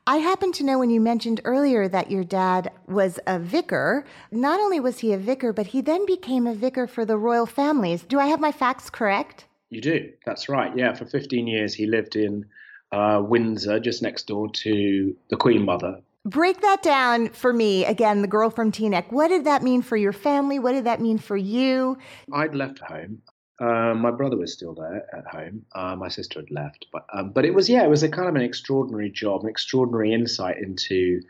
I 0.06 0.18
happen 0.18 0.52
to 0.52 0.64
know 0.64 0.78
when 0.78 0.90
you 0.90 1.00
mentioned 1.00 1.40
earlier 1.46 1.88
that 1.88 2.10
your 2.10 2.22
dad 2.22 2.70
was 2.86 3.18
a 3.26 3.38
vicar. 3.38 4.04
Not 4.30 4.60
only 4.60 4.78
was 4.78 4.98
he 4.98 5.14
a 5.14 5.18
vicar, 5.18 5.54
but 5.54 5.68
he 5.68 5.80
then 5.80 6.04
became 6.04 6.46
a 6.46 6.54
vicar 6.54 6.86
for 6.86 7.06
the 7.06 7.16
royal 7.16 7.46
families. 7.46 8.02
Do 8.02 8.20
I 8.20 8.26
have 8.26 8.40
my 8.40 8.52
facts 8.52 8.90
correct? 8.90 9.45
You 9.70 9.80
do. 9.80 10.12
That's 10.24 10.48
right. 10.48 10.76
Yeah, 10.76 10.94
for 10.94 11.06
15 11.06 11.46
years 11.46 11.74
he 11.74 11.86
lived 11.86 12.16
in 12.16 12.46
uh, 12.92 13.22
Windsor, 13.24 13.80
just 13.80 14.02
next 14.02 14.26
door 14.26 14.48
to 14.48 15.16
the 15.30 15.36
Queen 15.36 15.64
Mother. 15.64 16.00
Break 16.24 16.60
that 16.62 16.82
down 16.82 17.28
for 17.28 17.52
me 17.52 17.84
again, 17.84 18.22
the 18.22 18.28
girl 18.28 18.50
from 18.50 18.72
Teaneck. 18.72 19.12
What 19.12 19.28
did 19.28 19.44
that 19.44 19.62
mean 19.62 19.82
for 19.82 19.96
your 19.96 20.12
family? 20.12 20.58
What 20.58 20.72
did 20.72 20.84
that 20.84 21.00
mean 21.00 21.18
for 21.18 21.36
you? 21.36 21.98
I'd 22.32 22.54
left 22.54 22.80
home. 22.80 23.22
Uh, 23.60 23.94
my 23.94 24.10
brother 24.10 24.36
was 24.36 24.52
still 24.52 24.74
there 24.74 25.06
at 25.16 25.26
home. 25.26 25.64
Uh, 25.74 25.96
my 25.96 26.08
sister 26.08 26.40
had 26.40 26.50
left, 26.50 26.86
but 26.92 27.06
um, 27.12 27.30
but 27.30 27.44
it 27.44 27.54
was 27.54 27.70
yeah, 27.70 27.82
it 27.84 27.88
was 27.88 28.02
a 28.02 28.08
kind 28.08 28.28
of 28.28 28.34
an 28.34 28.42
extraordinary 28.42 29.08
job, 29.08 29.44
an 29.44 29.48
extraordinary 29.48 30.12
insight 30.12 30.58
into 30.58 31.22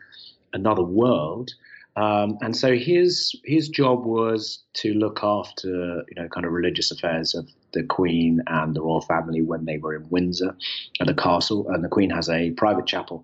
another 0.51 0.83
world. 0.83 1.51
Um, 1.95 2.37
and 2.41 2.55
so 2.55 2.75
his 2.75 3.33
his 3.45 3.69
job 3.69 4.05
was 4.05 4.59
to 4.75 4.93
look 4.93 5.23
after 5.23 6.03
you 6.09 6.15
know 6.15 6.27
kind 6.27 6.45
of 6.45 6.51
religious 6.51 6.91
affairs 6.91 7.33
of 7.33 7.47
the 7.73 7.83
Queen 7.83 8.41
and 8.47 8.75
the 8.75 8.81
royal 8.81 9.01
family 9.01 9.41
when 9.41 9.65
they 9.65 9.77
were 9.77 9.95
in 9.95 10.09
Windsor 10.09 10.55
at 10.99 11.07
the 11.07 11.13
castle, 11.13 11.67
and 11.69 11.83
the 11.83 11.89
Queen 11.89 12.09
has 12.09 12.29
a 12.29 12.51
private 12.51 12.85
chapel 12.85 13.23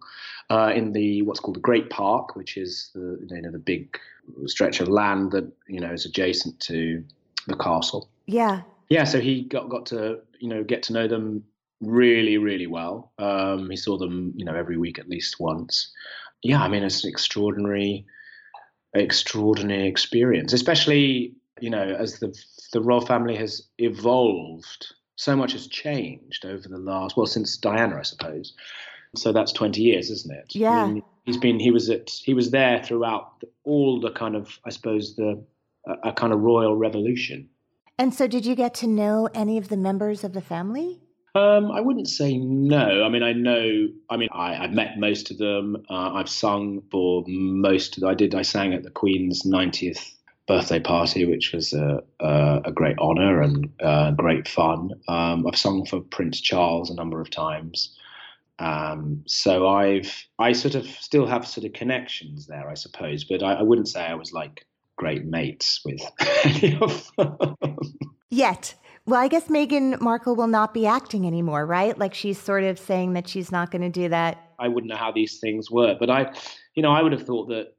uh, 0.49 0.71
in 0.75 0.93
the 0.93 1.21
what's 1.23 1.39
called 1.39 1.55
the 1.55 1.61
Great 1.61 1.89
Park, 1.89 2.35
which 2.35 2.57
is 2.57 2.91
the 2.93 3.17
you 3.29 3.41
know 3.41 3.51
the 3.51 3.59
big 3.59 3.97
stretch 4.45 4.79
of 4.79 4.87
land 4.87 5.31
that 5.31 5.51
you 5.67 5.79
know 5.79 5.91
is 5.91 6.05
adjacent 6.05 6.59
to 6.61 7.03
the 7.47 7.55
castle. 7.55 8.09
Yeah. 8.25 8.61
Yeah. 8.89 9.03
So 9.03 9.19
he 9.19 9.43
got 9.43 9.69
got 9.69 9.85
to 9.87 10.19
you 10.39 10.49
know 10.49 10.63
get 10.63 10.83
to 10.83 10.93
know 10.93 11.07
them 11.07 11.43
really 11.81 12.37
really 12.37 12.67
well. 12.67 13.11
Um, 13.17 13.69
he 13.69 13.75
saw 13.75 13.97
them 13.97 14.33
you 14.35 14.45
know 14.45 14.55
every 14.55 14.77
week 14.77 14.99
at 14.99 15.09
least 15.09 15.39
once. 15.39 15.91
Yeah, 16.41 16.61
I 16.61 16.67
mean 16.67 16.83
it's 16.83 17.03
an 17.03 17.09
extraordinary 17.09 18.05
extraordinary 18.93 19.87
experience, 19.87 20.53
especially 20.53 21.33
you 21.59 21.69
know 21.69 21.95
as 21.97 22.19
the 22.19 22.37
the 22.73 22.81
royal 22.81 23.05
family 23.05 23.35
has 23.37 23.69
evolved. 23.77 24.93
So 25.15 25.35
much 25.35 25.53
has 25.53 25.67
changed 25.67 26.45
over 26.45 26.67
the 26.67 26.79
last 26.79 27.15
well 27.15 27.27
since 27.27 27.55
Diana, 27.55 27.99
I 27.99 28.01
suppose. 28.01 28.53
So 29.15 29.31
that's 29.31 29.51
twenty 29.51 29.83
years, 29.83 30.09
isn't 30.09 30.33
it? 30.33 30.55
Yeah. 30.55 30.71
I 30.71 30.87
mean, 30.87 31.03
he's 31.23 31.37
been 31.37 31.59
he 31.59 31.71
was 31.71 31.89
at 31.89 32.09
he 32.09 32.33
was 32.33 32.51
there 32.51 32.83
throughout 32.83 33.39
the, 33.39 33.47
all 33.63 34.01
the 34.01 34.11
kind 34.11 34.35
of 34.35 34.59
I 34.65 34.71
suppose 34.71 35.15
the 35.15 35.41
a, 35.85 36.09
a 36.09 36.13
kind 36.13 36.33
of 36.33 36.41
royal 36.41 36.75
revolution. 36.75 37.47
And 37.99 38.13
so, 38.13 38.27
did 38.27 38.45
you 38.45 38.55
get 38.55 38.73
to 38.75 38.87
know 38.87 39.29
any 39.35 39.59
of 39.59 39.69
the 39.69 39.77
members 39.77 40.23
of 40.23 40.33
the 40.33 40.41
family? 40.41 40.99
Um, 41.35 41.71
I 41.71 41.81
wouldn't 41.81 42.09
say 42.09 42.37
no. 42.37 43.03
I 43.03 43.09
mean, 43.09 43.23
I 43.23 43.33
know. 43.33 43.87
I 44.09 44.17
mean, 44.17 44.29
I, 44.31 44.53
have 44.55 44.73
met 44.73 44.99
most 44.99 45.31
of 45.31 45.37
them. 45.37 45.77
Uh, 45.89 46.13
I've 46.13 46.29
sung 46.29 46.81
for 46.91 47.23
most 47.27 47.97
of. 47.97 48.03
I 48.03 48.15
did. 48.15 48.33
I 48.33 48.41
sang 48.41 48.73
at 48.73 48.83
the 48.83 48.89
Queen's 48.91 49.43
90th 49.43 50.11
birthday 50.47 50.79
party, 50.79 51.25
which 51.25 51.53
was 51.53 51.73
a, 51.73 52.03
a, 52.19 52.61
a 52.65 52.71
great 52.71 52.97
honour 52.99 53.41
and 53.41 53.69
uh, 53.81 54.11
great 54.11 54.47
fun. 54.47 54.91
Um, 55.07 55.47
I've 55.47 55.57
sung 55.57 55.85
for 55.85 56.01
Prince 56.01 56.41
Charles 56.41 56.89
a 56.89 56.95
number 56.95 57.21
of 57.21 57.29
times. 57.29 57.97
Um, 58.59 59.23
so 59.25 59.67
I've 59.67 60.25
I 60.39 60.51
sort 60.53 60.75
of 60.75 60.85
still 60.85 61.25
have 61.25 61.47
sort 61.47 61.65
of 61.65 61.73
connections 61.73 62.47
there, 62.47 62.69
I 62.69 62.75
suppose, 62.75 63.23
but 63.23 63.41
I, 63.41 63.53
I 63.53 63.61
wouldn't 63.63 63.87
say 63.87 64.01
I 64.01 64.13
was 64.13 64.31
like 64.31 64.65
great 64.95 65.25
mates 65.25 65.81
with 65.83 66.01
any 66.43 66.77
of 66.79 67.09
them. 67.17 67.55
Yet. 68.29 68.75
Well, 69.05 69.19
I 69.19 69.27
guess 69.27 69.49
Meghan 69.49 69.99
Markle 69.99 70.35
will 70.35 70.47
not 70.47 70.73
be 70.73 70.87
acting 70.87 71.27
anymore, 71.27 71.65
right? 71.65 71.97
Like 71.97 72.13
she's 72.13 72.39
sort 72.39 72.63
of 72.63 72.79
saying 72.79 73.13
that 73.13 73.27
she's 73.27 73.51
not 73.51 73.69
going 73.69 73.81
to 73.81 73.89
do 73.89 74.07
that. 74.07 74.53
I 74.59 74.69
wouldn't 74.69 74.89
know 74.89 74.97
how 74.97 75.11
these 75.11 75.39
things 75.39 75.69
work, 75.69 75.99
but 75.99 76.09
I, 76.09 76.33
you 76.73 76.81
know, 76.81 76.91
I 76.91 77.01
would 77.01 77.11
have 77.11 77.23
thought 77.23 77.49
that 77.49 77.73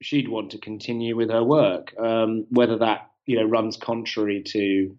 she'd 0.00 0.28
want 0.28 0.50
to 0.50 0.58
continue 0.58 1.16
with 1.16 1.30
her 1.30 1.44
work. 1.44 1.94
Um, 1.98 2.46
whether 2.50 2.78
that 2.78 3.10
you 3.26 3.36
know 3.36 3.44
runs 3.44 3.76
contrary 3.76 4.42
to 4.42 4.96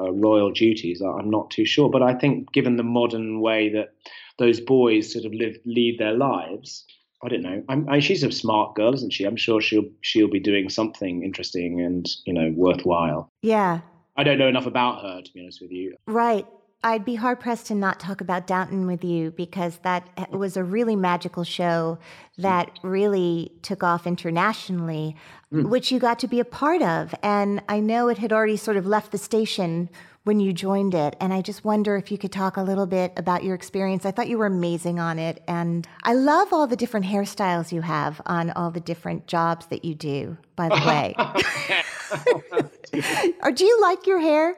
uh, 0.00 0.12
royal 0.12 0.50
duties, 0.50 1.00
I'm 1.00 1.30
not 1.30 1.50
too 1.50 1.64
sure. 1.64 1.90
But 1.90 2.02
I 2.02 2.14
think, 2.14 2.52
given 2.52 2.76
the 2.76 2.82
modern 2.82 3.40
way 3.40 3.68
that 3.70 3.94
those 4.38 4.60
boys 4.60 5.12
sort 5.12 5.24
of 5.24 5.32
live 5.32 5.56
lead 5.64 5.98
their 5.98 6.14
lives, 6.14 6.84
I 7.22 7.28
don't 7.28 7.42
know. 7.42 7.62
I'm, 7.68 7.88
I, 7.88 7.98
she's 7.98 8.22
a 8.22 8.30
smart 8.30 8.74
girl, 8.74 8.94
isn't 8.94 9.12
she? 9.12 9.24
I'm 9.24 9.36
sure 9.36 9.60
she'll 9.60 9.88
she'll 10.00 10.30
be 10.30 10.40
doing 10.40 10.68
something 10.68 11.22
interesting 11.24 11.80
and 11.80 12.08
you 12.24 12.32
know 12.32 12.52
worthwhile. 12.54 13.28
Yeah. 13.42 13.80
I 14.16 14.24
don't 14.24 14.38
know 14.38 14.48
enough 14.48 14.66
about 14.66 15.02
her 15.02 15.22
to 15.22 15.32
be 15.32 15.40
honest 15.40 15.60
with 15.60 15.70
you. 15.70 15.96
Right. 16.06 16.46
I'd 16.84 17.04
be 17.04 17.16
hard 17.16 17.40
pressed 17.40 17.66
to 17.66 17.74
not 17.74 17.98
talk 17.98 18.20
about 18.20 18.46
Downton 18.46 18.86
with 18.86 19.02
you 19.02 19.32
because 19.32 19.78
that 19.78 20.08
was 20.30 20.56
a 20.56 20.62
really 20.62 20.94
magical 20.94 21.42
show 21.42 21.98
that 22.38 22.78
really 22.84 23.50
took 23.62 23.82
off 23.82 24.06
internationally, 24.06 25.16
mm. 25.52 25.68
which 25.68 25.90
you 25.90 25.98
got 25.98 26.20
to 26.20 26.28
be 26.28 26.38
a 26.38 26.44
part 26.44 26.80
of. 26.82 27.12
And 27.20 27.64
I 27.68 27.80
know 27.80 28.06
it 28.08 28.18
had 28.18 28.32
already 28.32 28.56
sort 28.56 28.76
of 28.76 28.86
left 28.86 29.10
the 29.10 29.18
station 29.18 29.90
when 30.22 30.38
you 30.38 30.52
joined 30.52 30.94
it. 30.94 31.16
And 31.20 31.32
I 31.32 31.40
just 31.40 31.64
wonder 31.64 31.96
if 31.96 32.12
you 32.12 32.18
could 32.18 32.30
talk 32.30 32.56
a 32.56 32.62
little 32.62 32.86
bit 32.86 33.12
about 33.16 33.42
your 33.42 33.56
experience. 33.56 34.06
I 34.06 34.12
thought 34.12 34.28
you 34.28 34.38
were 34.38 34.46
amazing 34.46 35.00
on 35.00 35.18
it. 35.18 35.42
And 35.48 35.84
I 36.04 36.14
love 36.14 36.52
all 36.52 36.68
the 36.68 36.76
different 36.76 37.06
hairstyles 37.06 37.72
you 37.72 37.80
have 37.80 38.22
on 38.26 38.50
all 38.50 38.70
the 38.70 38.78
different 38.78 39.26
jobs 39.26 39.66
that 39.66 39.84
you 39.84 39.96
do, 39.96 40.36
by 40.54 40.68
the 40.68 40.76
way. 40.86 41.16
or 43.42 43.50
do 43.50 43.64
you 43.64 43.80
like 43.80 44.06
your 44.06 44.20
hair? 44.20 44.54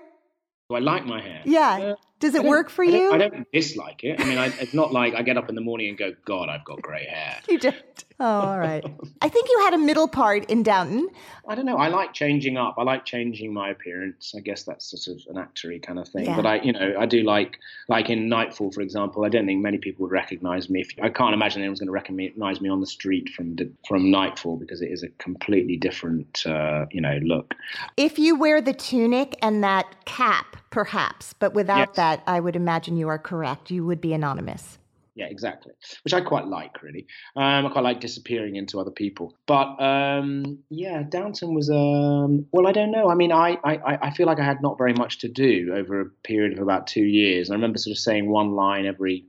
Do 0.69 0.77
I 0.77 0.81
like 0.81 1.07
my 1.07 1.23
hair? 1.23 1.41
Yeah. 1.47 1.95
Does 2.21 2.35
it 2.35 2.45
work 2.45 2.69
for 2.69 2.85
you? 2.85 3.09
I 3.13 3.19
don't, 3.19 3.33
I 3.33 3.37
don't, 3.37 3.53
dislike 3.53 4.05
it. 4.05 4.21
I 4.21 4.25
mean, 4.25 4.37
I, 4.37 4.47
it's 4.61 4.75
not 4.75 4.93
like 4.93 5.15
I 5.15 5.23
get 5.23 5.39
up 5.39 5.49
in 5.49 5.55
the 5.55 5.63
morning 5.63 5.89
and 5.89 5.97
go, 5.97 6.15
God, 6.27 6.51
I've 6.51 6.65
got 6.65 6.83
grey 6.83 7.07
hair. 7.07 7.39
You 7.49 7.59
don't. 7.59 8.05
Oh, 8.21 8.27
all 8.27 8.59
right. 8.59 8.85
I 9.23 9.31
think 9.31 9.49
you 9.49 9.61
had 9.61 9.73
a 9.73 9.79
middle 9.79 10.07
part 10.07 10.51
in 10.51 10.63
Downton. 10.63 11.09
I 11.49 11.55
don't 11.55 11.65
know. 11.65 11.79
I 11.79 11.89
like 11.89 12.13
changing 12.13 12.59
up. 12.59 12.75
I 12.77 12.83
like 12.83 13.07
changing 13.07 13.55
my 13.55 13.71
appearance. 13.71 14.35
I 14.37 14.41
guess 14.41 14.65
that's 14.65 14.91
sort 14.91 15.17
of 15.17 15.35
an 15.35 15.43
actory 15.43 15.83
kind 15.83 15.99
of 15.99 16.07
thing. 16.09 16.27
Yeah. 16.27 16.37
But 16.37 16.45
I, 16.45 16.61
you 16.61 16.75
know, 16.75 16.95
I 16.99 17.07
do 17.07 17.23
like, 17.23 17.59
like 17.89 18.11
in 18.11 18.29
Knightfall, 18.29 18.73
for 18.73 18.83
example. 18.83 19.25
I 19.25 19.31
don't 19.31 19.47
think 19.47 19.63
many 19.63 19.79
people 19.79 20.03
would 20.03 20.13
recognise 20.13 20.69
me. 20.69 20.83
If, 20.83 20.91
I 21.03 21.09
can't 21.09 21.33
imagine 21.33 21.63
anyone's 21.63 21.81
going 21.81 21.87
to 21.87 21.93
recognise 21.93 22.61
me 22.61 22.69
on 22.69 22.81
the 22.81 22.87
street 22.87 23.31
from 23.31 23.57
the, 23.57 23.71
from 23.89 24.11
Knightfall 24.11 24.59
because 24.59 24.83
it 24.83 24.91
is 24.91 25.03
a 25.03 25.09
completely 25.17 25.79
different, 25.79 26.47
uh, 26.47 26.85
you 26.91 27.01
know, 27.01 27.19
look. 27.23 27.55
If 27.97 28.19
you 28.19 28.39
wear 28.39 28.61
the 28.61 28.75
tunic 28.75 29.39
and 29.41 29.65
that 29.65 30.05
cap, 30.05 30.59
perhaps, 30.71 31.35
but 31.35 31.55
without 31.55 31.89
yes. 31.89 31.97
that, 31.97 32.23
I 32.27 32.41
would 32.41 32.57
imagine 32.57 32.97
you 32.97 33.09
are 33.09 33.19
correct. 33.19 33.71
You 33.71 33.85
would 33.87 34.01
be 34.01 34.13
anonymous 34.13 34.79
yeah, 35.21 35.27
exactly. 35.27 35.73
Which 36.03 36.15
I 36.15 36.23
quite 36.23 36.47
like, 36.47 36.83
really. 36.83 37.07
Um, 37.37 37.67
I 37.67 37.69
quite 37.69 37.85
like 37.85 38.01
disappearing 38.01 38.57
into 38.57 38.81
other 38.81 38.91
people. 38.91 39.35
But 39.47 39.77
um, 39.79 40.61
yeah, 40.71 41.03
Downton 41.03 41.55
was 41.55 41.69
um, 41.69 42.47
well, 42.53 42.67
I 42.67 42.73
don't 42.73 42.91
know. 42.91 43.11
I 43.11 43.15
mean, 43.15 43.31
I, 43.31 43.59
I 43.63 43.99
I 44.01 44.11
feel 44.13 44.27
like 44.27 44.41
I 44.41 44.45
had 44.45 44.63
not 44.63 44.79
very 44.79 44.95
much 44.95 45.19
to 45.19 45.29
do 45.29 45.75
over 45.75 46.01
a 46.01 46.07
period 46.25 46.55
of 46.55 46.63
about 46.63 46.87
two 46.87 47.05
years. 47.05 47.51
I 47.51 47.55
remember 47.55 47.77
sort 47.77 47.93
of 47.93 47.99
saying 47.99 48.31
one 48.31 48.53
line 48.53 48.87
every 48.87 49.27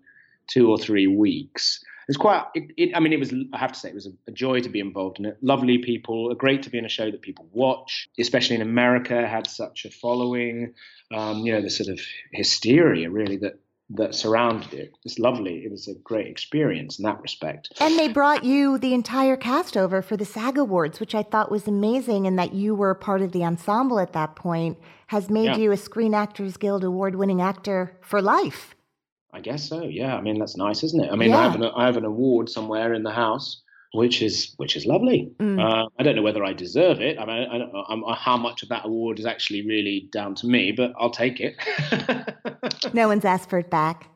two 0.48 0.70
or 0.70 0.78
three 0.78 1.08
weeks. 1.08 1.84
It's 2.08 2.18
quite. 2.18 2.46
It, 2.54 2.72
it, 2.78 2.96
I 2.96 3.00
mean, 3.00 3.14
it 3.14 3.20
was. 3.20 3.34
I 3.54 3.58
have 3.58 3.72
to 3.74 3.80
say, 3.80 3.90
it 3.90 3.96
was 3.96 4.08
a, 4.08 4.12
a, 4.28 4.32
joy 4.32 4.62
to 4.62 4.70
be 4.70 4.80
involved 4.80 5.20
in 5.20 5.26
it. 5.26 5.38
Lovely 5.42 5.78
people. 5.78 6.34
Great 6.36 6.64
to 6.64 6.70
be 6.70 6.78
in 6.78 6.86
a 6.86 6.90
show 6.90 7.10
that 7.12 7.22
people 7.22 7.48
watch, 7.52 8.10
especially 8.20 8.56
in 8.56 8.62
America. 8.62 9.28
Had 9.28 9.48
such 9.48 9.86
a 9.86 9.92
following. 9.92 10.74
Um, 11.14 11.40
you 11.40 11.52
know, 11.52 11.62
the 11.62 11.70
sort 11.70 11.90
of 11.90 12.00
hysteria 12.32 13.10
really 13.10 13.38
that 13.38 13.60
that 13.96 14.16
surrounded 14.16 14.74
it. 14.74 14.94
It's 15.04 15.20
lovely. 15.20 15.66
It 15.66 15.72
was 15.72 15.88
a 15.88 15.94
great 15.96 16.28
experience 16.28 16.98
in 16.98 17.04
that 17.04 17.22
respect. 17.22 17.74
And 17.80 17.98
they 17.98 18.08
brought 18.08 18.44
you 18.44 18.78
the 18.78 18.94
entire 18.94 19.36
cast 19.36 19.76
over 19.76 20.02
for 20.02 20.16
the 20.16 20.26
SAG 20.26 20.58
Awards, 20.58 21.00
which 21.00 21.14
I 21.14 21.24
thought 21.24 21.52
was 21.52 21.68
amazing, 21.68 22.26
and 22.28 22.38
that 22.40 22.54
you 22.54 22.74
were 22.74 22.96
part 22.96 23.22
of 23.22 23.32
the 23.32 23.44
ensemble 23.44 24.00
at 24.00 24.14
that 24.14 24.36
point 24.36 24.78
has 25.08 25.30
made 25.30 25.46
yeah. 25.46 25.58
you 25.58 25.72
a 25.72 25.78
Screen 25.78 26.14
Actors 26.14 26.58
Guild 26.58 26.84
award 26.84 27.16
winning 27.16 27.42
actor 27.42 27.98
for 28.02 28.22
life. 28.22 28.76
I 29.34 29.40
guess 29.40 29.68
so. 29.68 29.84
Yeah. 29.84 30.16
I 30.16 30.22
mean, 30.22 30.40
that's 30.40 30.58
nice, 30.58 30.84
isn't 30.84 31.04
it? 31.04 31.12
I 31.12 31.16
mean, 31.16 31.30
yeah. 31.32 31.40
I 31.40 31.44
have 31.44 31.56
an 31.56 31.64
I 31.64 31.86
have 31.86 31.98
an 31.98 32.06
award 32.06 32.50
somewhere 32.50 32.94
in 32.94 33.04
the 33.04 33.12
house 33.12 33.62
which 33.94 34.22
is 34.22 34.54
which 34.58 34.76
is 34.76 34.86
lovely. 34.86 35.32
Mm. 35.40 35.60
Uh, 35.60 35.90
I 36.00 36.04
don't 36.04 36.16
know 36.16 36.22
whether 36.22 36.44
I 36.44 36.54
deserve 36.54 37.02
it. 37.02 37.20
I 37.20 37.26
mean, 37.26 37.48
I, 37.52 37.58
don't 37.58 38.04
I, 38.08 38.16
how 38.16 38.38
much 38.38 38.64
of 38.64 38.70
that 38.70 38.86
award 38.86 39.20
is 39.20 39.26
actually 39.26 39.66
really 39.66 40.10
down 40.12 40.36
to 40.36 40.48
me, 40.48 40.72
but 40.72 40.94
I'll 40.98 41.12
take 41.12 41.40
it. 41.40 41.56
no 42.94 43.08
one's 43.08 43.26
asked 43.26 43.50
for 43.50 43.60
it 43.60 43.70
back. 43.70 44.08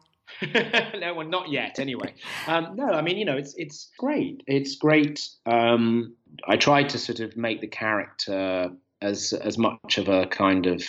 no 1.00 1.14
one, 1.14 1.30
not 1.30 1.50
yet. 1.50 1.80
Anyway, 1.80 2.14
um, 2.48 2.76
no. 2.76 2.88
I 2.88 3.02
mean, 3.02 3.18
you 3.18 3.26
know, 3.26 3.38
it's 3.38 3.54
it's 3.56 3.92
great. 3.98 4.44
It's 4.48 4.76
great. 4.76 5.28
Um, 5.46 6.16
I 6.48 6.58
tried 6.58 6.90
to 6.90 7.00
sort 7.00 7.20
of 7.20 7.36
make 7.38 7.62
the 7.62 7.68
character 7.68 8.72
as 9.02 9.34
as 9.34 9.58
much 9.58 9.98
of 9.98 10.08
a 10.08 10.26
kind 10.28 10.66
of 10.68 10.84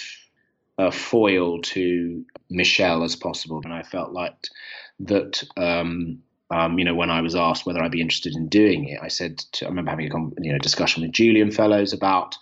a 0.79 0.91
foil 0.91 1.61
to 1.63 2.25
Michelle 2.51 3.03
as 3.03 3.17
possible, 3.17 3.61
and 3.65 3.73
I 3.73 3.83
felt 3.83 4.13
like 4.13 4.37
that. 5.01 5.43
Um, 5.57 6.23
um, 6.49 6.79
you 6.79 6.85
know, 6.85 6.95
when 6.95 7.11
I 7.11 7.23
was 7.23 7.35
asked 7.35 7.67
whether 7.67 7.83
I'd 7.83 7.91
be 7.91 8.01
interested 8.01 8.37
in 8.37 8.49
doing 8.49 8.85
it, 8.85 9.01
I 9.03 9.09
said 9.09 9.39
to, 9.55 9.67
I 9.67 9.69
remember 9.69 9.91
having 9.91 10.13
a 10.13 10.19
you 10.41 10.53
know 10.53 10.59
discussion 10.59 11.03
with 11.03 11.11
Julian 11.11 11.51
Fellowes 11.51 11.93
about 11.93 12.37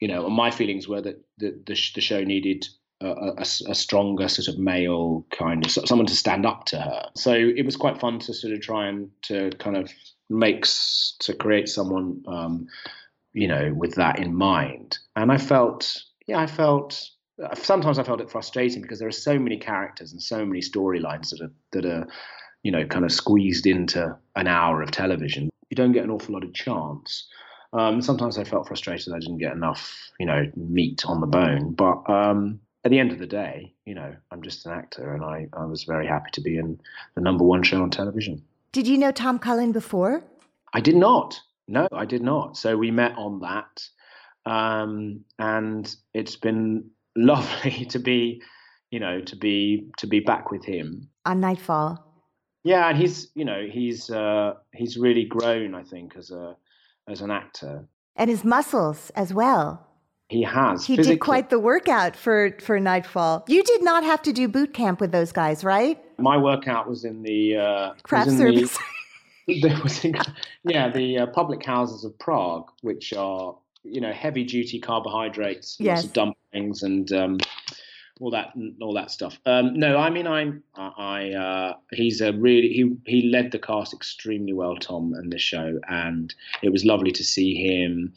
you 0.00 0.08
know, 0.08 0.28
my 0.28 0.50
feelings 0.50 0.88
were 0.88 1.02
that 1.02 1.22
the 1.38 1.50
the, 1.66 1.78
the 1.94 2.00
show 2.00 2.24
needed 2.24 2.66
a, 3.02 3.08
a, 3.08 3.42
a, 3.68 3.74
stronger 3.74 4.28
sort 4.28 4.48
of 4.48 4.58
male 4.58 5.24
kind 5.30 5.64
of 5.64 5.70
someone 5.70 6.06
to 6.06 6.14
stand 6.14 6.44
up 6.44 6.66
to 6.66 6.78
her. 6.78 7.08
So 7.14 7.32
it 7.32 7.64
was 7.64 7.76
quite 7.76 7.98
fun 7.98 8.18
to 8.20 8.34
sort 8.34 8.52
of 8.52 8.60
try 8.60 8.88
and 8.88 9.10
to 9.22 9.50
kind 9.58 9.76
of 9.76 9.90
make 10.28 10.64
to 11.20 11.34
create 11.34 11.68
someone, 11.68 12.22
um, 12.26 12.66
you 13.32 13.48
know, 13.48 13.72
with 13.74 13.94
that 13.94 14.18
in 14.18 14.34
mind. 14.34 14.98
And 15.16 15.32
I 15.32 15.38
felt, 15.38 16.02
yeah, 16.26 16.40
I 16.40 16.46
felt. 16.46 17.08
Sometimes 17.54 17.98
I 17.98 18.02
felt 18.02 18.20
it 18.20 18.30
frustrating 18.30 18.82
because 18.82 18.98
there 18.98 19.08
are 19.08 19.12
so 19.12 19.38
many 19.38 19.56
characters 19.56 20.12
and 20.12 20.22
so 20.22 20.44
many 20.44 20.60
storylines 20.60 21.30
that 21.30 21.40
are 21.40 21.52
that 21.72 21.86
are, 21.86 22.06
you 22.62 22.70
know, 22.70 22.84
kind 22.86 23.04
of 23.04 23.12
squeezed 23.12 23.66
into 23.66 24.16
an 24.36 24.46
hour 24.46 24.82
of 24.82 24.90
television. 24.90 25.50
You 25.70 25.76
don't 25.76 25.92
get 25.92 26.04
an 26.04 26.10
awful 26.10 26.34
lot 26.34 26.44
of 26.44 26.52
chance. 26.52 27.26
Um, 27.72 28.02
sometimes 28.02 28.36
I 28.36 28.44
felt 28.44 28.66
frustrated 28.66 29.12
I 29.12 29.20
didn't 29.20 29.38
get 29.38 29.52
enough, 29.52 30.10
you 30.18 30.26
know, 30.26 30.50
meat 30.56 31.04
on 31.06 31.20
the 31.20 31.26
bone. 31.26 31.72
But 31.72 32.02
um, 32.10 32.60
at 32.84 32.90
the 32.90 32.98
end 32.98 33.12
of 33.12 33.18
the 33.18 33.26
day, 33.26 33.72
you 33.84 33.94
know, 33.94 34.14
I'm 34.30 34.42
just 34.42 34.66
an 34.66 34.72
actor, 34.72 35.14
and 35.14 35.24
I, 35.24 35.46
I 35.52 35.64
was 35.64 35.84
very 35.84 36.06
happy 36.06 36.30
to 36.32 36.40
be 36.40 36.58
in 36.58 36.80
the 37.14 37.20
number 37.20 37.44
one 37.44 37.62
show 37.62 37.82
on 37.82 37.90
television. 37.90 38.42
Did 38.72 38.86
you 38.86 38.98
know 38.98 39.12
Tom 39.12 39.38
Cullen 39.38 39.72
before? 39.72 40.22
I 40.72 40.80
did 40.80 40.96
not. 40.96 41.40
No, 41.68 41.86
I 41.92 42.04
did 42.04 42.22
not. 42.22 42.56
So 42.56 42.76
we 42.76 42.90
met 42.90 43.16
on 43.16 43.40
that, 43.40 44.50
um, 44.50 45.24
and 45.38 45.94
it's 46.14 46.36
been 46.36 46.90
lovely 47.16 47.84
to 47.86 47.98
be, 47.98 48.42
you 48.90 49.00
know, 49.00 49.20
to 49.20 49.36
be 49.36 49.90
to 49.98 50.06
be 50.06 50.20
back 50.20 50.50
with 50.50 50.64
him 50.64 51.08
on 51.24 51.40
Knightfall. 51.40 52.06
Yeah, 52.62 52.88
and 52.90 52.98
he's, 52.98 53.28
you 53.34 53.44
know, 53.44 53.66
he's 53.70 54.10
uh, 54.10 54.54
he's 54.74 54.96
really 54.96 55.24
grown, 55.24 55.74
I 55.74 55.82
think, 55.82 56.16
as 56.16 56.30
a 56.30 56.56
as 57.08 57.20
an 57.20 57.30
actor, 57.30 57.86
and 58.16 58.28
his 58.28 58.44
muscles 58.44 59.10
as 59.14 59.32
well. 59.32 59.86
He 60.28 60.42
has. 60.42 60.86
He 60.86 60.94
physically. 60.94 61.16
did 61.16 61.20
quite 61.20 61.50
the 61.50 61.58
workout 61.58 62.14
for 62.14 62.56
for 62.60 62.78
Knightfall. 62.78 63.44
You 63.48 63.64
did 63.64 63.82
not 63.82 64.04
have 64.04 64.22
to 64.22 64.32
do 64.32 64.46
boot 64.46 64.74
camp 64.74 65.00
with 65.00 65.10
those 65.10 65.32
guys, 65.32 65.64
right? 65.64 65.98
My 66.18 66.36
workout 66.36 66.88
was 66.88 67.04
in 67.04 67.22
the 67.22 67.56
uh, 67.56 67.92
craft 68.02 68.30
service. 68.32 68.76
The, 69.46 70.00
in, 70.04 70.14
yeah, 70.62 70.90
the 70.90 71.18
uh, 71.18 71.26
public 71.26 71.64
houses 71.64 72.04
of 72.04 72.16
Prague, 72.20 72.70
which 72.82 73.12
are 73.12 73.56
you 73.82 74.00
know 74.00 74.12
heavy 74.12 74.44
duty 74.44 74.78
carbohydrates, 74.78 75.76
yes. 75.78 75.98
lots 75.98 76.06
of 76.06 76.12
dumplings 76.12 76.82
and 76.82 77.12
um, 77.12 77.38
all 78.20 78.30
that 78.30 78.52
all 78.80 78.94
that 78.94 79.10
stuff. 79.10 79.38
Um, 79.46 79.74
no, 79.74 79.96
I 79.96 80.10
mean 80.10 80.26
I'm 80.26 80.62
I 80.74 81.32
uh, 81.32 81.74
he's 81.92 82.20
a 82.20 82.32
really 82.32 82.68
he 82.68 82.96
he 83.06 83.28
led 83.30 83.52
the 83.52 83.58
cast 83.58 83.92
extremely 83.92 84.52
well, 84.52 84.76
Tom, 84.76 85.14
and 85.14 85.32
the 85.32 85.38
show, 85.38 85.80
and 85.88 86.34
it 86.62 86.70
was 86.70 86.84
lovely 86.84 87.12
to 87.12 87.24
see 87.24 87.54
him 87.54 88.12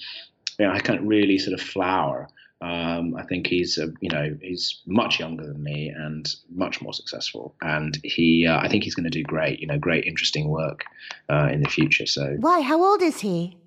you 0.59 0.67
know, 0.67 0.71
I 0.71 0.79
can't 0.79 1.01
really 1.01 1.37
sort 1.37 1.59
of 1.59 1.65
flower. 1.65 2.29
Um, 2.61 3.15
I 3.17 3.23
think 3.23 3.47
he's, 3.47 3.77
uh, 3.77 3.87
you 3.99 4.09
know, 4.09 4.37
he's 4.41 4.81
much 4.87 5.19
younger 5.19 5.45
than 5.45 5.61
me 5.61 5.89
and 5.89 6.33
much 6.49 6.81
more 6.81 6.93
successful. 6.93 7.55
And 7.61 7.99
he, 8.03 8.47
uh, 8.47 8.57
I 8.57 8.69
think 8.69 8.85
he's 8.85 8.95
going 8.95 9.03
to 9.03 9.09
do 9.09 9.23
great, 9.23 9.59
you 9.59 9.67
know, 9.67 9.77
great, 9.77 10.05
interesting 10.05 10.47
work 10.47 10.85
uh, 11.29 11.49
in 11.51 11.61
the 11.61 11.69
future. 11.69 12.05
So 12.05 12.37
why? 12.39 12.61
How 12.61 12.81
old 12.81 13.01
is 13.01 13.19
he? 13.19 13.57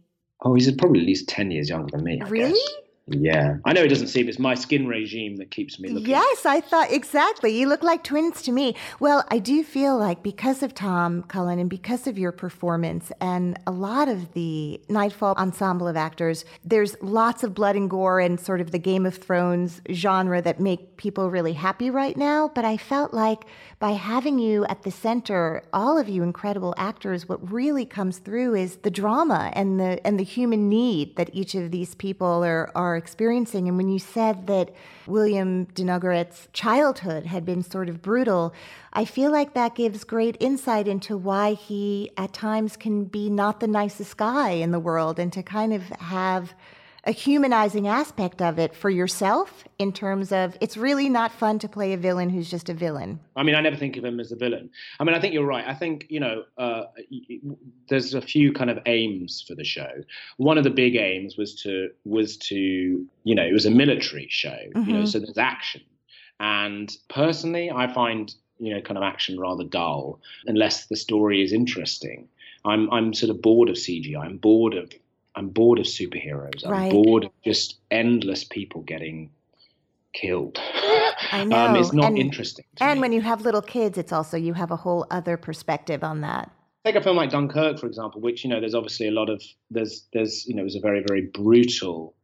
Oh, 0.43 0.55
he's 0.55 0.71
probably 0.73 1.01
at 1.01 1.07
least 1.07 1.29
ten 1.29 1.51
years 1.51 1.69
younger 1.69 1.91
than 1.93 2.05
me. 2.05 2.21
I 2.23 2.29
really? 2.29 2.53
Guess. 2.53 2.86
Yeah, 3.09 3.59
I 3.65 3.73
know 3.73 3.83
it 3.83 3.89
doesn't 3.89 4.09
seem 4.09 4.29
it's 4.29 4.41
my 4.41 4.55
skin 4.55 4.89
regime 4.89 5.37
that 5.37 5.53
keeps 5.53 5.79
me 5.79 5.91
looking. 5.91 6.11
Yes, 6.11 6.45
I 6.45 6.61
thought 6.61 6.91
exactly. 6.91 7.57
You 7.57 7.69
look 7.69 7.85
like 7.85 8.03
twins 8.03 8.43
to 8.43 8.53
me. 8.53 8.75
Well, 8.99 9.25
I 9.31 9.39
do 9.39 9.63
feel 9.63 9.97
like 9.97 10.25
because 10.25 10.61
of 10.65 10.75
Tom 10.75 11.23
Cullen 11.23 11.61
and 11.61 11.71
because 11.71 12.09
of 12.09 12.19
your 12.19 12.33
performance 12.33 13.13
and 13.21 13.61
a 13.65 13.71
lot 13.71 14.09
of 14.09 14.33
the 14.33 14.81
Knightfall 14.89 15.35
ensemble 15.37 15.87
of 15.87 15.97
actors, 15.97 16.45
there's 16.65 16.97
lots 17.01 17.45
of 17.45 17.55
blood 17.55 17.77
and 17.77 17.89
gore 17.89 18.19
and 18.19 18.41
sort 18.41 18.61
of 18.61 18.73
the 18.73 18.79
Game 18.79 19.07
of 19.07 19.15
Thrones 19.15 19.81
genre 19.93 20.43
that 20.43 20.59
make 20.59 20.97
people 20.97 21.31
really 21.31 21.53
happy 21.53 21.91
right 21.91 22.17
now. 22.17 22.51
But 22.53 22.65
I 22.65 22.77
felt 22.77 23.15
like 23.15 23.45
by 23.79 23.91
having 23.93 24.41
you 24.41 24.65
at 24.67 24.83
the 24.83 24.91
center, 24.91 25.63
all 25.73 25.97
of 25.97 26.09
you 26.09 26.25
incredible 26.25 26.75
actors, 26.77 27.29
what 27.29 27.53
really 27.53 27.87
comes 27.87 28.19
through 28.19 28.57
is 28.57 28.79
the 28.79 28.91
drama 28.91 29.53
and 29.55 29.79
the 29.79 30.05
and 30.05 30.19
the 30.19 30.25
human 30.25 30.69
need 30.69 31.15
that 31.15 31.31
each 31.33 31.55
of 31.55 31.71
these 31.71 31.95
people 31.95 32.45
are 32.45 32.73
are 32.75 32.96
experiencing. 32.97 33.69
And 33.69 33.77
when 33.77 33.89
you 33.89 33.99
said 33.99 34.47
that 34.47 34.73
William 35.07 35.65
de 35.65 35.85
Nogaret's 35.85 36.49
childhood 36.53 37.27
had 37.27 37.45
been 37.45 37.63
sort 37.63 37.89
of 37.89 38.03
brutal, 38.03 38.55
I 38.93 39.05
feel 39.05 39.31
like 39.31 39.55
that 39.55 39.75
gives 39.75 40.05
great 40.05 40.37
insight 40.41 40.89
into 40.89 41.17
why 41.17 41.53
he 41.53 42.11
at 42.17 42.33
times 42.33 42.77
can 42.77 43.05
be 43.05 43.31
not 43.31 43.61
the 43.61 43.69
nicest 43.69 44.17
guy 44.17 44.51
in 44.51 44.71
the 44.71 44.81
world 44.81 45.19
and 45.19 45.33
to 45.33 45.43
kind 45.43 45.73
of 45.73 45.83
have 45.83 46.55
a 47.07 47.13
humanizing 47.13 47.87
aspect 47.87 48.43
of 48.43 48.59
it 48.59 48.75
for 48.75 48.91
yourself 48.91 49.65
in 49.79 49.93
terms 49.93 50.33
of 50.33 50.59
it's 50.61 50.77
really 50.77 51.09
not 51.09 51.31
fun 51.31 51.59
to 51.61 51.69
play 51.69 51.93
a 51.93 51.97
villain 51.97 52.29
who's 52.29 52.51
just 52.51 52.69
a 52.69 52.75
villain. 52.75 53.21
I 53.37 53.45
mean, 53.45 53.55
I 53.55 53.61
never 53.61 53.77
think 53.77 53.97
of 53.97 54.05
him 54.05 54.19
as 54.19 54.33
a 54.33 54.37
villain. 54.37 54.71
I 54.99 55.05
mean, 55.05 55.15
I 55.15 55.21
think 55.21 55.33
you're 55.33 55.47
right. 55.47 55.65
I 55.67 55.75
think, 55.75 56.07
you 56.09 56.19
know, 56.19 56.43
uh, 56.59 56.83
there's 57.89 58.13
a 58.15 58.21
few 58.21 58.53
kind 58.53 58.71
of 58.71 58.81
aims 58.87 59.45
for 59.47 59.55
the 59.55 59.63
show. 59.63 59.91
One 60.39 60.59
of 60.59 60.65
the 60.65 60.71
big 60.71 60.97
aims 60.97 61.37
was 61.37 61.55
to, 61.63 61.91
was 62.05 62.37
to, 62.39 62.57
you 63.23 63.35
know, 63.35 63.45
it 63.45 63.53
was 63.53 63.67
a 63.67 63.71
military 63.71 64.27
show, 64.29 64.49
mm-hmm. 64.51 64.81
you 64.81 64.93
know, 64.93 65.01
mm-hmm. 65.01 65.07
so 65.07 65.21
there's 65.21 65.39
action. 65.39 65.83
And 66.41 66.95
personally, 67.09 67.71
I 67.71 67.93
find, 67.93 68.35
you 68.59 68.75
know, 68.75 68.81
kind 68.81 68.99
of 68.99 69.05
action 69.05 69.39
rather 69.39 69.65
dull 69.65 70.21
unless 70.47 70.87
the 70.87 70.97
story 70.97 71.43
is 71.43 71.53
interesting. 71.53 72.29
I'm, 72.65 72.91
I'm 72.91 73.15
sort 73.15 73.31
of 73.31 73.41
bored 73.41 73.69
of 73.69 73.77
CGI. 73.77 74.19
I'm 74.19 74.39
bored 74.39 74.75
of 74.75 74.91
I'm 75.37 75.49
bored 75.49 75.79
of 75.79 75.85
superheroes. 75.85 76.65
I'm 76.65 76.73
right. 76.73 76.91
bored 76.91 77.25
of 77.27 77.31
just 77.45 77.77
endless 77.91 78.43
people 78.43 78.83
getting 78.83 79.31
killed. 80.15 80.59
I 81.31 81.45
know. 81.45 81.57
Um, 81.57 81.77
it's 81.77 81.93
not 81.93 82.07
and, 82.07 82.19
interesting. 82.19 82.65
and 82.81 82.99
me. 82.99 83.03
when 83.03 83.13
you 83.13 83.21
have 83.21 83.43
little 83.43 83.63
kids, 83.63 83.99
it's 83.99 84.13
also 84.13 84.37
you 84.37 84.55
have 84.55 84.71
a 84.71 84.77
whole 84.77 85.07
other 85.11 85.37
perspective 85.37 86.03
on 86.03 86.23
that. 86.23 86.51
Take 86.85 86.97
a 86.97 87.03
film 87.03 87.17
like 87.17 87.31
Dunkirk, 87.31 87.79
for 87.79 87.87
example, 87.87 88.21
which 88.21 88.45
you 88.45 88.51
know 88.51 88.61
there's 88.61 88.75
obviously 88.75 89.09
a 89.09 89.11
lot 89.11 89.29
of 89.29 89.43
there's 89.71 90.07
there's 90.13 90.47
you 90.47 90.55
know 90.55 90.63
it 90.63 90.65
was 90.65 90.77
a 90.77 90.81
very 90.81 91.03
very 91.07 91.23
brutal 91.23 92.15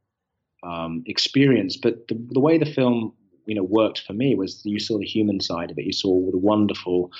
um, 0.62 1.02
experience, 1.06 1.76
but 1.76 2.08
the, 2.08 2.14
the 2.30 2.40
way 2.40 2.58
the 2.58 2.66
film 2.66 3.12
you 3.46 3.54
know 3.54 3.64
worked 3.64 4.00
for 4.00 4.12
me 4.12 4.34
was 4.34 4.62
you 4.64 4.78
saw 4.78 4.98
the 4.98 5.04
human 5.04 5.40
side 5.40 5.70
of 5.70 5.78
it. 5.78 5.84
You 5.84 5.92
saw 5.92 6.30
the 6.30 6.38
wonderful 6.38 7.10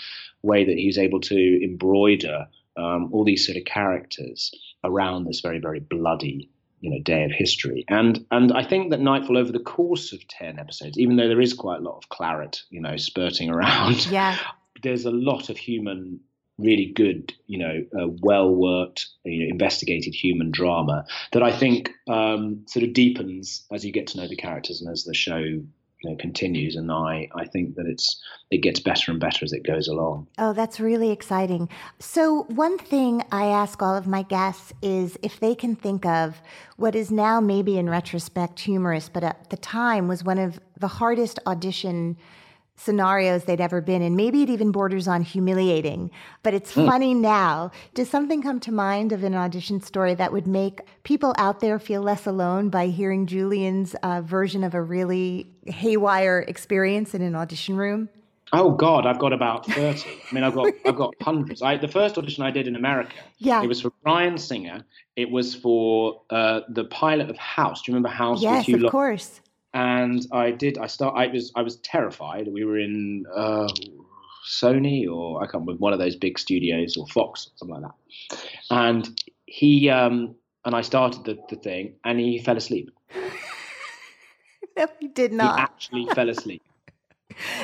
way 0.43 0.65
that 0.65 0.79
he 0.79 0.87
was 0.87 0.99
able 0.99 1.21
to 1.21 1.65
embroider 1.65 2.47
um, 2.77 3.11
all 3.13 3.25
these 3.25 3.47
sort 3.47 3.59
of 3.59 3.65
characters 3.65 4.53
around 4.85 5.25
this 5.25 5.41
very, 5.41 5.59
very 5.59 5.81
bloody 5.81 6.51
you 6.83 6.91
know 6.91 6.99
day 7.03 7.25
of 7.25 7.31
history. 7.31 7.85
And 7.89 8.27
and 8.31 8.53
i 8.53 8.65
think 8.65 8.91
that 8.91 9.01
knightfall 9.01 9.39
over 9.39 9.53
the 9.53 9.61
course 9.61 10.13
of 10.13 10.27
10 10.29 10.59
episodes 10.59 10.99
even 10.99 11.17
though 11.17 11.29
there 11.29 11.41
is 11.41 11.55
quite 11.55 11.79
a 11.79 11.83
lot 11.83 11.97
of 11.97 12.09
claret 12.11 12.63
you 12.69 12.81
know 12.81 12.97
spurting 12.97 13.49
around 13.49 14.05
yeah. 14.11 14.37
there's 14.83 15.07
a 15.07 15.11
lot 15.11 15.49
of 15.49 15.57
human 15.57 16.21
really 16.59 16.93
good 16.95 17.33
you 17.47 17.59
know 17.59 17.85
uh, 17.99 18.09
well 18.21 18.55
worked 18.55 19.07
you 19.25 19.45
know, 19.45 19.51
investigated 19.51 20.15
human 20.15 20.51
drama 20.51 21.05
that 21.33 21.43
i 21.43 21.57
think 21.57 21.91
um, 22.09 22.65
sort 22.67 22.85
of 22.85 22.93
deepens 22.93 23.65
as 23.73 23.85
you 23.85 23.93
get 23.93 24.09
to 24.09 24.19
know 24.19 24.29
the 24.29 24.37
characters 24.37 24.83
and 24.83 24.91
as 24.91 25.05
the 25.05 25.15
show 25.15 25.63
you 26.03 26.11
know 26.11 26.17
continues. 26.17 26.77
And 26.77 26.91
i 26.91 27.29
i 27.35 27.47
think 27.47 27.77
that 27.77 27.87
it's 27.87 28.21
it 28.51 28.59
gets 28.59 28.81
better 28.81 29.11
and 29.11 29.21
better 29.21 29.45
as 29.45 29.53
it 29.53 29.65
goes 29.65 29.89
along. 29.89 30.27
Oh 30.39 30.53
that's 30.53 30.81
really 30.81 31.11
exciting. 31.11 31.69
So 31.99 32.45
one 32.49 32.79
thing 32.79 33.23
i 33.33 33.47
ask 33.47 33.83
all 33.83 33.97
of 33.97 34.07
my 34.07 34.23
guests 34.23 34.73
is 34.83 35.19
if 35.23 35.41
they 35.41 35.55
can 35.55 35.77
think 35.77 36.05
of 36.07 36.41
what 36.77 36.95
is 36.95 37.11
now 37.11 37.41
maybe 37.41 37.79
in 37.79 37.89
retrospect 37.89 38.61
humorous 38.61 39.09
but 39.09 39.25
at 39.25 39.51
the 39.51 39.57
time 39.57 40.09
was 40.09 40.25
one 40.25 40.39
of 40.39 40.61
the 40.79 40.89
hardest 40.89 41.39
audition 41.47 42.17
scenarios 42.83 43.45
they'd 43.45 43.61
ever 43.61 43.81
been 43.81 44.03
in. 44.03 44.17
Maybe 44.17 44.43
it 44.43 44.51
even 44.51 44.73
borders 44.73 45.07
on 45.07 45.23
humiliating, 45.23 46.11
but 46.43 46.55
it's 46.55 46.73
mm. 46.73 46.87
funny 46.87 47.15
now. 47.15 47.71
Does 47.95 48.11
something 48.11 48.43
come 48.43 48.61
to 48.61 48.73
mind 48.73 49.13
of 49.13 49.23
an 49.23 49.35
audition 49.35 49.81
story 49.81 50.15
that 50.15 50.33
would 50.33 50.47
make 50.47 50.81
people 51.05 51.35
out 51.39 51.61
there 51.61 51.79
feel 51.79 52.03
less 52.03 52.27
alone 52.27 52.69
by 52.69 52.89
hearing 52.89 53.27
Julian's 53.27 53.95
uh, 54.03 54.21
version 54.23 54.65
of 54.65 54.75
a 54.75 54.83
really 54.83 55.47
haywire 55.67 56.41
experience 56.49 57.15
in 57.15 57.23
an 57.23 57.35
audition 57.35 57.77
room? 57.77 58.09
Oh 58.55 58.73
God, 58.73 59.07
I've 59.07 59.19
got 59.19 59.33
about 59.33 59.65
thirty. 59.65 60.11
I 60.31 60.35
mean, 60.35 60.45
I've 60.45 60.55
got 60.55 60.73
I've 60.85 60.97
got 60.97 61.15
hundreds. 61.23 61.63
I, 61.63 61.79
the 61.79 61.89
first 61.89 62.19
audition 62.19 62.45
I 62.45 62.51
did 62.51 62.67
in 62.67 62.77
America, 62.77 63.15
yeah, 63.39 63.63
it 63.63 63.67
was 63.67 63.81
for 63.81 63.91
Bryan 64.03 64.37
Singer. 64.37 64.85
It 65.17 65.31
was 65.31 65.55
for 65.55 66.21
uh, 66.29 66.61
the 66.69 66.85
pilot 66.85 67.31
of 67.31 67.39
House. 67.39 67.81
Do 67.81 67.91
you 67.91 67.95
remember 67.95 68.15
House? 68.15 68.43
Yes, 68.43 68.69
of 68.69 68.91
course 68.91 69.42
and 69.75 70.27
I 70.33 70.51
did. 70.51 70.79
I 70.79 70.87
start. 70.87 71.15
I 71.17 71.29
was. 71.29 71.53
I 71.55 71.63
was 71.63 71.77
terrified. 71.77 72.49
We 72.49 72.65
were 72.65 72.79
in 72.79 73.25
uh, 73.35 73.69
Sony 74.47 75.09
or 75.09 75.43
I 75.43 75.47
can't 75.47 75.63
remember 75.65 75.75
one 75.75 75.93
of 75.93 75.99
those 75.99 76.17
big 76.17 76.39
studios 76.39 76.97
or 76.97 77.07
Fox, 77.09 77.51
something 77.57 77.81
like 77.81 77.91
that. 77.91 78.39
And 78.71 79.23
he 79.47 79.89
um, 79.89 80.35
and 80.65 80.75
I 80.75 80.81
started 80.83 81.25
the, 81.25 81.39
the 81.49 81.57
thing, 81.57 81.95
and 82.05 82.19
he 82.19 82.39
fell 82.39 82.57
asleep. 82.57 82.91
no, 84.77 84.87
he 85.01 85.09
did 85.09 85.33
not. 85.33 85.57
He 85.57 85.63
actually 85.63 86.07
fell 86.15 86.29
asleep. 86.29 86.63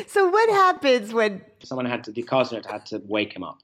So 0.06 0.30
what 0.30 0.48
happens 0.48 1.12
when 1.12 1.42
someone 1.62 1.84
had 1.84 2.02
to 2.04 2.12
the 2.12 2.22
casting 2.22 2.62
had 2.62 2.86
to 2.86 3.02
wake 3.04 3.34
him 3.34 3.44
up? 3.44 3.58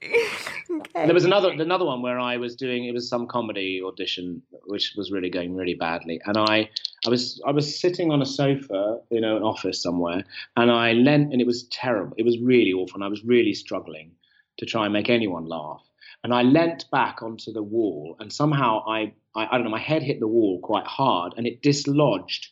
okay. 0.70 1.06
There 1.06 1.14
was 1.14 1.24
another 1.24 1.50
another 1.50 1.84
one 1.84 2.02
where 2.02 2.18
I 2.18 2.36
was 2.36 2.56
doing 2.56 2.84
it 2.84 2.92
was 2.92 3.08
some 3.08 3.26
comedy 3.26 3.82
audition 3.84 4.42
which 4.66 4.94
was 4.96 5.10
really 5.10 5.30
going 5.30 5.54
really 5.54 5.74
badly, 5.74 6.20
and 6.24 6.36
I 6.36 6.70
I 7.06 7.10
was 7.10 7.40
I 7.46 7.50
was 7.50 7.78
sitting 7.78 8.10
on 8.10 8.22
a 8.22 8.26
sofa 8.26 9.00
in 9.10 9.24
an 9.24 9.42
office 9.42 9.82
somewhere, 9.82 10.24
and 10.56 10.70
I 10.70 10.92
leant 10.92 11.32
and 11.32 11.40
it 11.40 11.46
was 11.46 11.64
terrible. 11.64 12.14
It 12.18 12.24
was 12.24 12.38
really 12.38 12.72
awful, 12.72 12.96
and 12.96 13.04
I 13.04 13.08
was 13.08 13.24
really 13.24 13.54
struggling 13.54 14.12
to 14.58 14.66
try 14.66 14.84
and 14.84 14.92
make 14.92 15.10
anyone 15.10 15.46
laugh. 15.46 15.82
And 16.22 16.34
I 16.34 16.42
leant 16.42 16.84
back 16.90 17.22
onto 17.22 17.52
the 17.52 17.62
wall, 17.62 18.16
and 18.20 18.32
somehow 18.32 18.84
I 18.86 19.12
I, 19.34 19.46
I 19.46 19.52
don't 19.52 19.64
know 19.64 19.70
my 19.70 19.78
head 19.78 20.02
hit 20.02 20.20
the 20.20 20.28
wall 20.28 20.60
quite 20.60 20.86
hard, 20.86 21.34
and 21.36 21.46
it 21.46 21.62
dislodged 21.62 22.48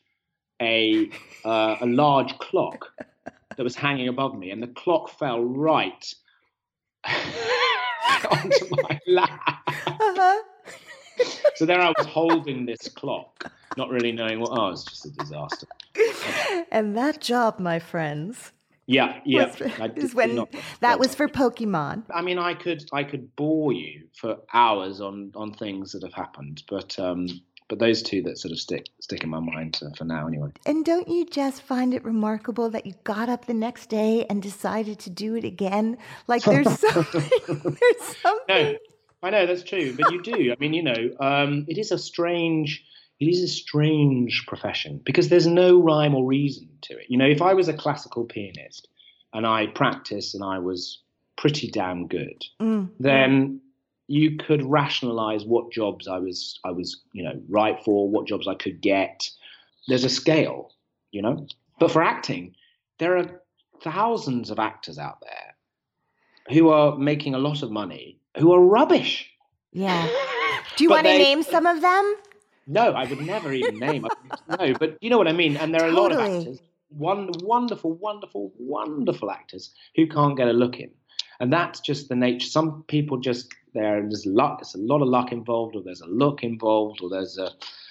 a 0.61 1.11
uh, 1.45 1.77
a 1.81 1.87
large 1.87 2.37
clock 2.39 2.93
that 3.57 3.65
was 3.65 3.77
hanging 3.77 4.09
above 4.09 4.39
me, 4.39 4.51
and 4.51 4.63
the 4.63 4.69
clock 4.69 5.11
fell 5.11 5.43
right 5.43 6.15
onto 8.31 8.83
my 8.83 9.01
lap. 9.07 9.63
Uh-huh. 9.87 10.43
so 11.57 11.67
there 11.67 11.81
I 11.81 11.93
was 11.97 12.07
holding 12.07 12.67
this 12.67 12.89
clock, 12.89 13.51
not 13.77 13.91
really 13.91 14.13
knowing 14.13 14.41
what. 14.41 14.51
Oh, 14.53 14.69
it's 14.69 14.85
just 14.85 15.07
a 15.07 15.11
disaster. 15.11 15.67
and 16.71 16.97
that 16.97 17.21
job, 17.21 17.59
my 17.59 17.79
friends. 17.79 18.53
Yeah, 18.89 19.21
yeah. 19.27 19.55
Was, 19.79 19.91
is 19.97 20.15
when 20.15 20.35
not, 20.35 20.55
that 20.81 20.99
was 20.99 21.15
for 21.15 21.29
Pokemon. 21.29 22.05
I 22.11 22.23
mean, 22.23 22.39
I 22.39 22.55
could 22.55 22.85
I 22.91 23.05
could 23.05 23.35
bore 23.37 23.73
you 23.73 24.05
for 24.15 24.39
hours 24.55 25.03
on 25.03 25.31
on 25.35 25.53
things 25.53 25.93
that 25.93 26.03
have 26.03 26.15
happened, 26.15 26.63
but 26.69 26.99
um, 26.99 27.29
but 27.69 27.79
those 27.79 28.03
two 28.03 28.23
that 28.23 28.39
sort 28.39 28.53
of 28.53 28.59
stick 28.59 28.87
stick 29.01 29.23
in 29.23 29.31
my 29.31 29.41
mind 29.41 29.81
for 29.97 30.05
now 30.05 30.27
anyway. 30.27 30.51
And 30.67 30.85
don't 30.85 31.09
you 31.09 31.27
just 31.27 31.63
find 31.63 31.95
it 31.95 32.05
remarkable 32.05 32.71
that 32.71 32.87
you 32.87 32.95
got 33.05 33.29
up 33.29 33.47
the 33.47 33.55
next 33.55 33.89
day 33.89 34.27
and 34.29 34.43
decided 34.43 34.99
to 35.01 35.11
do 35.11 35.35
it 35.35 35.45
again? 35.45 35.99
Like 36.27 36.43
there's 36.45 36.79
something. 36.81 37.31
there's 37.47 38.17
something. 38.23 38.45
No, 38.49 38.75
I 39.23 39.31
know 39.31 39.47
that's 39.47 39.63
true, 39.63 39.95
but 39.97 40.11
you 40.11 40.23
do. 40.23 40.53
I 40.53 40.57
mean, 40.59 40.73
you 40.73 40.83
know, 40.83 41.11
um, 41.21 41.67
it 41.69 41.79
is 41.79 41.93
a 41.93 41.99
strange. 41.99 42.85
It 43.21 43.27
is 43.27 43.43
a 43.43 43.49
strange 43.49 44.45
profession 44.47 45.01
because 45.05 45.29
there's 45.29 45.47
no 45.47 45.81
rhyme 45.83 46.15
or 46.15 46.25
reason 46.25 46.69
to 46.83 46.95
it. 46.95 47.07
You 47.09 47.19
know, 47.19 47.27
if 47.27 47.43
I 47.43 47.53
was 47.53 47.69
a 47.69 47.73
classical 47.73 48.25
pianist 48.25 48.87
and 49.33 49.45
I 49.45 49.67
practiced 49.67 50.37
and 50.37 50.45
I 50.45 50.61
was 50.61 51.03
pretty 51.37 51.69
damn 51.69 52.07
good, 52.07 52.45
mm. 52.61 52.89
then 53.01 53.61
you 54.09 54.37
could 54.37 54.65
rationalize 54.65 55.45
what 55.45 55.71
jobs 55.71 56.09
I 56.09 56.19
was 56.19 56.59
I 56.65 56.71
was 56.73 57.03
you 57.13 57.23
know 57.23 57.41
right 57.49 57.79
for, 57.85 58.09
what 58.09 58.27
jobs 58.27 58.49
I 58.49 58.55
could 58.55 58.81
get. 58.81 59.29
There's 59.87 60.05
a 60.05 60.09
scale, 60.09 60.73
you 61.13 61.23
know. 61.23 61.47
But 61.79 61.93
for 61.93 62.03
acting, 62.03 62.55
there 62.99 63.17
are 63.17 63.43
thousands 63.83 64.51
of 64.51 64.59
actors 64.59 64.99
out 64.99 65.21
there 65.21 65.55
who 66.55 66.71
are 66.71 66.97
making 66.97 67.35
a 67.35 67.39
lot 67.39 67.63
of 67.63 67.71
money 67.71 68.19
who 68.39 68.53
are 68.53 68.61
rubbish. 68.61 69.31
Yeah. 69.73 70.09
Do 70.77 70.85
you 70.85 70.91
want 70.91 71.07
to 71.07 71.13
name 71.19 71.43
some 71.43 71.67
of 71.67 71.81
them? 71.81 72.15
No, 72.67 72.93
I 72.93 73.07
would 73.07 73.21
never 73.21 73.53
even 73.53 73.79
name. 73.79 74.07
no, 74.59 74.75
but 74.75 74.97
you 75.01 75.11
know 75.11 75.19
what 75.19 75.29
I 75.29 75.33
mean. 75.33 75.57
And 75.57 75.75
there 75.75 75.83
are 75.83 75.91
totally. 75.91 76.15
a 76.15 76.19
lot 76.19 76.31
of 76.31 76.41
actors, 76.41 76.61
one 76.91 77.31
wonderful, 77.43 77.95
wonderful, 77.95 78.53
wonderful 78.59 79.31
actors 79.31 79.75
who 79.97 80.07
can't 80.07 80.37
get 80.37 80.49
a 80.49 80.53
look 80.53 80.79
in, 80.79 80.91
and 81.41 81.53
that's 81.53 81.81
just 81.81 82.09
the 82.09 82.15
nature. 82.15 82.47
Some 82.47 82.85
people 82.89 83.19
just 83.19 83.49
there's 83.83 84.27
luck. 84.27 84.61
There's 84.61 84.75
a 84.75 84.79
lot 84.79 85.03
of 85.03 85.09
luck 85.09 85.33
involved, 85.33 85.77
or 85.77 85.83
there's 85.83 86.01
a 86.01 86.07
look 86.07 86.43
involved, 86.43 87.01
or 87.03 87.09
there's 87.09 87.39
a, 87.39 87.51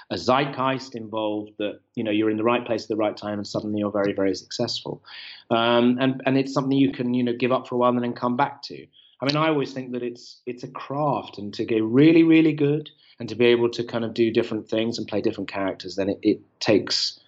a 0.09 0.17
zeitgeist 0.17 0.95
involved 0.95 1.51
that 1.59 1.79
you 1.95 2.03
know 2.03 2.11
you're 2.11 2.29
in 2.29 2.37
the 2.37 2.43
right 2.43 2.65
place 2.65 2.83
at 2.83 2.89
the 2.89 2.95
right 2.95 3.15
time, 3.15 3.39
and 3.39 3.47
suddenly 3.47 3.79
you're 3.79 3.91
very, 3.91 4.13
very 4.13 4.35
successful. 4.35 5.03
Um, 5.49 5.97
and 5.99 6.21
and 6.25 6.37
it's 6.37 6.53
something 6.53 6.77
you 6.77 6.91
can 6.91 7.13
you 7.13 7.23
know 7.23 7.33
give 7.33 7.51
up 7.51 7.67
for 7.67 7.75
a 7.75 7.77
while 7.77 7.91
and 7.91 8.03
then 8.03 8.13
come 8.13 8.35
back 8.35 8.61
to. 8.63 8.85
I 9.19 9.25
mean, 9.25 9.35
I 9.35 9.47
always 9.47 9.73
think 9.73 9.93
that 9.93 10.03
it's 10.03 10.41
it's 10.45 10.63
a 10.63 10.67
craft, 10.67 11.37
and 11.37 11.53
to 11.55 11.65
get 11.65 11.83
really, 11.83 12.23
really 12.23 12.53
good, 12.53 12.89
and 13.19 13.27
to 13.29 13.35
be 13.35 13.45
able 13.45 13.69
to 13.71 13.83
kind 13.83 14.05
of 14.05 14.13
do 14.13 14.31
different 14.31 14.69
things 14.69 14.97
and 14.97 15.07
play 15.07 15.21
different 15.21 15.49
characters, 15.49 15.95
then 15.95 16.09
it, 16.09 16.19
it 16.21 16.41
takes 16.59 17.19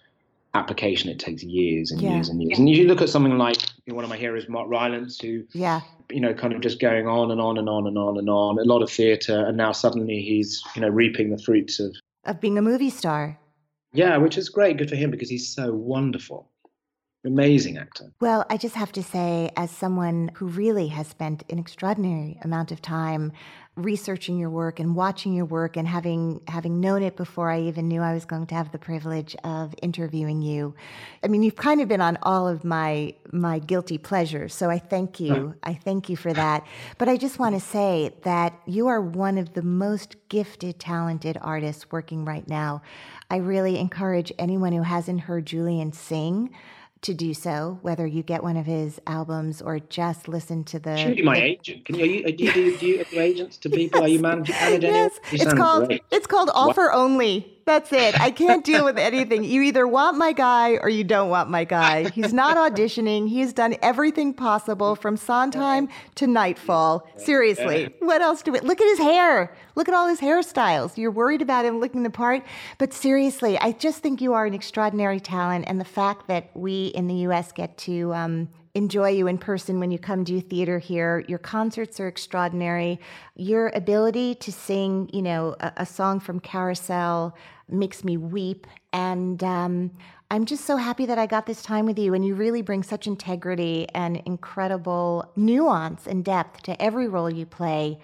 application. 0.54 1.10
It 1.10 1.19
takes 1.19 1.43
years 1.43 1.91
and 1.91 2.02
yeah. 2.02 2.15
years 2.15 2.30
and 2.30 2.41
years. 2.41 2.60
And 2.60 2.69
you 2.69 2.88
look 2.88 3.02
at 3.02 3.10
something 3.10 3.38
like 3.38 3.58
one 3.95 4.04
of 4.04 4.10
my 4.10 4.17
heroes, 4.17 4.47
Mark 4.49 4.69
Rylance, 4.69 5.19
who 5.19 5.43
yeah, 5.54 5.82
you 6.10 6.19
know, 6.19 6.34
kind 6.34 6.54
of 6.54 6.62
just 6.62 6.80
going 6.80 7.08
on 7.08 7.32
and 7.32 7.41
on 7.41 7.58
and 7.58 7.69
on 7.69 7.88
and 7.88 7.97
on 7.97 8.17
and 8.17 8.30
on. 8.30 8.60
A 8.60 8.63
lot 8.63 8.82
of 8.82 8.89
theatre, 8.91 9.45
and 9.45 9.58
now 9.58 9.71
suddenly 9.71 10.21
he's 10.21 10.62
you 10.75 10.82
know 10.82 10.89
reaping 10.89 11.30
the 11.30 11.41
fruits 11.41 11.80
of 11.80 11.95
of 12.25 12.39
being 12.39 12.58
a 12.58 12.62
movie 12.62 12.89
star. 12.89 13.39
Yeah, 13.93 14.17
which 14.17 14.38
is 14.38 14.49
great. 14.49 14.78
Good 14.78 14.89
for 14.89 14.95
him 14.95 15.12
because 15.12 15.30
he's 15.30 15.47
so 15.47 15.73
wonderful. 15.73 16.49
Amazing 17.25 17.78
actor. 17.78 18.13
Well, 18.21 18.45
I 18.49 18.56
just 18.56 18.75
have 18.75 18.93
to 18.93 19.04
say, 19.04 19.52
as 19.58 19.71
someone 19.71 20.32
who 20.36 20.47
really 20.47 20.88
has 20.88 21.08
spent 21.08 21.43
an 21.49 21.60
extraordinary 21.60 22.39
amount 22.43 22.71
of 22.71 22.82
time 22.82 23.34
researching 23.86 24.38
your 24.38 24.50
work 24.50 24.80
and 24.80 24.96
watching 24.96 25.34
your 25.34 25.46
work 25.46 25.78
and 25.78 25.88
having 25.88 26.42
having 26.48 26.80
known 26.80 27.04
it 27.04 27.15
before 27.15 27.50
I 27.50 27.62
even 27.62 27.88
knew 27.88 28.02
I 28.02 28.13
was 28.13 28.26
going 28.26 28.48
to 28.48 28.56
have 28.56 28.72
the 28.72 28.78
privilege 28.78 29.36
of 29.44 29.74
interviewing 29.82 30.42
you. 30.42 30.76
I 31.24 31.28
mean, 31.28 31.44
you've 31.44 31.56
kind 31.56 31.82
of 31.82 31.88
been 31.88 32.02
on 32.02 32.18
all 32.22 32.48
of 32.48 32.63
my 32.63 33.15
my 33.32 33.60
guilty 33.60 33.98
pleasures, 33.98 34.54
so 34.54 34.70
I 34.70 34.80
thank 34.80 35.20
you. 35.20 35.56
I 35.63 35.74
thank 35.74 36.10
you 36.10 36.18
for 36.18 36.34
that. 36.34 36.65
But 36.98 37.10
I 37.10 37.18
just 37.18 37.39
want 37.39 37.56
to 37.56 37.62
say 37.62 38.13
that 38.24 38.60
you 38.65 38.88
are 38.88 39.02
one 39.02 39.38
of 39.38 39.54
the 39.54 39.62
most 39.62 40.15
gifted, 40.30 40.80
talented 40.80 41.38
artists 41.42 41.92
working 41.92 42.26
right 42.26 42.48
now. 42.48 42.82
I 43.30 43.38
really 43.38 43.78
encourage 43.78 44.32
anyone 44.39 44.74
who 44.74 44.84
hasn't 44.84 45.22
heard 45.22 45.46
Julian 45.46 45.92
sing 45.94 46.54
to 47.02 47.14
do 47.14 47.34
so, 47.34 47.80
whether 47.82 48.06
you 48.06 48.24
get 48.24 48.44
one 48.44 48.58
of 48.58 48.66
his 48.66 49.00
albums 49.08 49.62
or 49.62 49.80
just 49.80 50.28
listen 50.28 50.64
to 50.66 50.80
the. 50.80 50.98
Should 50.98 51.16
be 51.16 51.22
my 51.22 51.36
the, 51.36 51.44
agent. 51.44 51.86
Can 51.86 51.96
you, 51.96 52.06
you, 52.06 52.24
do 52.32 52.44
you 52.44 52.54
do, 52.54 52.78
do 52.78 52.86
you 52.88 53.06
do 53.06 53.20
agents 53.20 53.58
to 53.58 53.70
people? 53.70 54.04
Are 54.04 54.08
you 54.08 54.20
managing? 54.22 54.56
yes, 54.82 55.20
it's 55.32 55.54
called 55.54 55.88
great. 55.88 56.04
it's 56.12 56.28
called 56.28 56.50
offer 56.54 56.92
only. 56.92 57.56
That's 57.70 57.94
it. 57.94 58.20
I 58.20 58.32
can't 58.32 58.66
deal 58.66 58.84
with 58.84 58.98
anything. 58.98 59.44
You 59.44 59.62
either 59.62 59.88
want 59.88 60.18
my 60.18 60.32
guy 60.32 60.78
or 60.78 60.90
you 60.90 61.04
don't 61.04 61.30
want 61.30 61.52
my 61.52 61.66
guy. 61.66 62.10
He's 62.10 62.34
not 62.34 62.58
auditioning. 62.58 63.30
He's 63.30 63.54
done 63.54 63.76
everything 63.84 64.34
possible 64.34 64.96
from 64.96 65.18
Sondheim 65.18 65.88
to 66.16 66.26
Knightfall. 66.26 67.08
Seriously, 67.18 67.94
what 68.00 68.24
else 68.24 68.42
do 68.42 68.52
we 68.52 68.60
look 68.62 68.82
at 68.82 68.88
his 68.88 68.98
hair? 68.98 69.56
Look 69.76 69.88
at 69.88 69.94
all 69.94 70.08
his 70.08 70.20
hairstyles. 70.20 70.98
You're 70.98 71.12
worried 71.12 71.44
about 71.44 71.64
him 71.64 71.80
looking 71.80 72.02
the 72.02 72.10
part, 72.10 72.44
but 72.80 72.92
seriously, 72.92 73.56
I 73.60 73.74
just 73.74 74.00
think 74.00 74.20
you 74.20 74.34
are 74.34 74.48
an 74.48 74.56
extraordinary 74.56 75.20
talent, 75.20 75.66
and 75.68 75.80
the 75.80 75.86
fact 75.86 76.28
that 76.28 76.50
we 76.56 76.88
in 76.88 77.06
the 77.06 77.18
U.S. 77.28 77.52
get 77.52 77.78
to 77.78 78.12
um, 78.16 78.50
enjoy 78.76 79.10
you 79.10 79.28
in 79.28 79.38
person 79.38 79.80
when 79.80 79.92
you 79.92 80.00
come 80.00 80.24
do 80.24 80.40
theater 80.42 80.80
here. 80.80 81.24
Your 81.28 81.40
concerts 81.40 82.00
are 82.00 82.08
extraordinary. 82.08 83.00
Your 83.36 83.70
ability 83.70 84.36
to 84.36 84.52
sing, 84.52 85.10
you 85.12 85.22
know, 85.22 85.56
a, 85.60 85.74
a 85.78 85.86
song 85.86 86.20
from 86.20 86.40
Carousel 86.40 87.36
makes 87.68 88.04
me 88.04 88.18
weep. 88.18 88.68
And 88.94 89.44
um, 89.44 89.92
I'm 90.32 90.46
just 90.46 90.66
so 90.66 90.78
happy 90.78 91.06
that 91.08 91.18
I 91.18 91.26
got 91.26 91.46
this 91.46 91.62
time 91.62 91.86
with 91.86 91.98
you. 91.98 92.14
And 92.14 92.26
you 92.26 92.36
really 92.36 92.62
bring 92.62 92.84
such 92.84 93.08
integrity 93.08 93.88
and 93.94 94.18
incredible 94.26 95.32
nuance 95.36 96.08
and 96.08 96.24
depth 96.24 96.64
to 96.64 96.82
every 96.82 97.08
role 97.08 97.30
you 97.30 97.46
play 97.46 98.00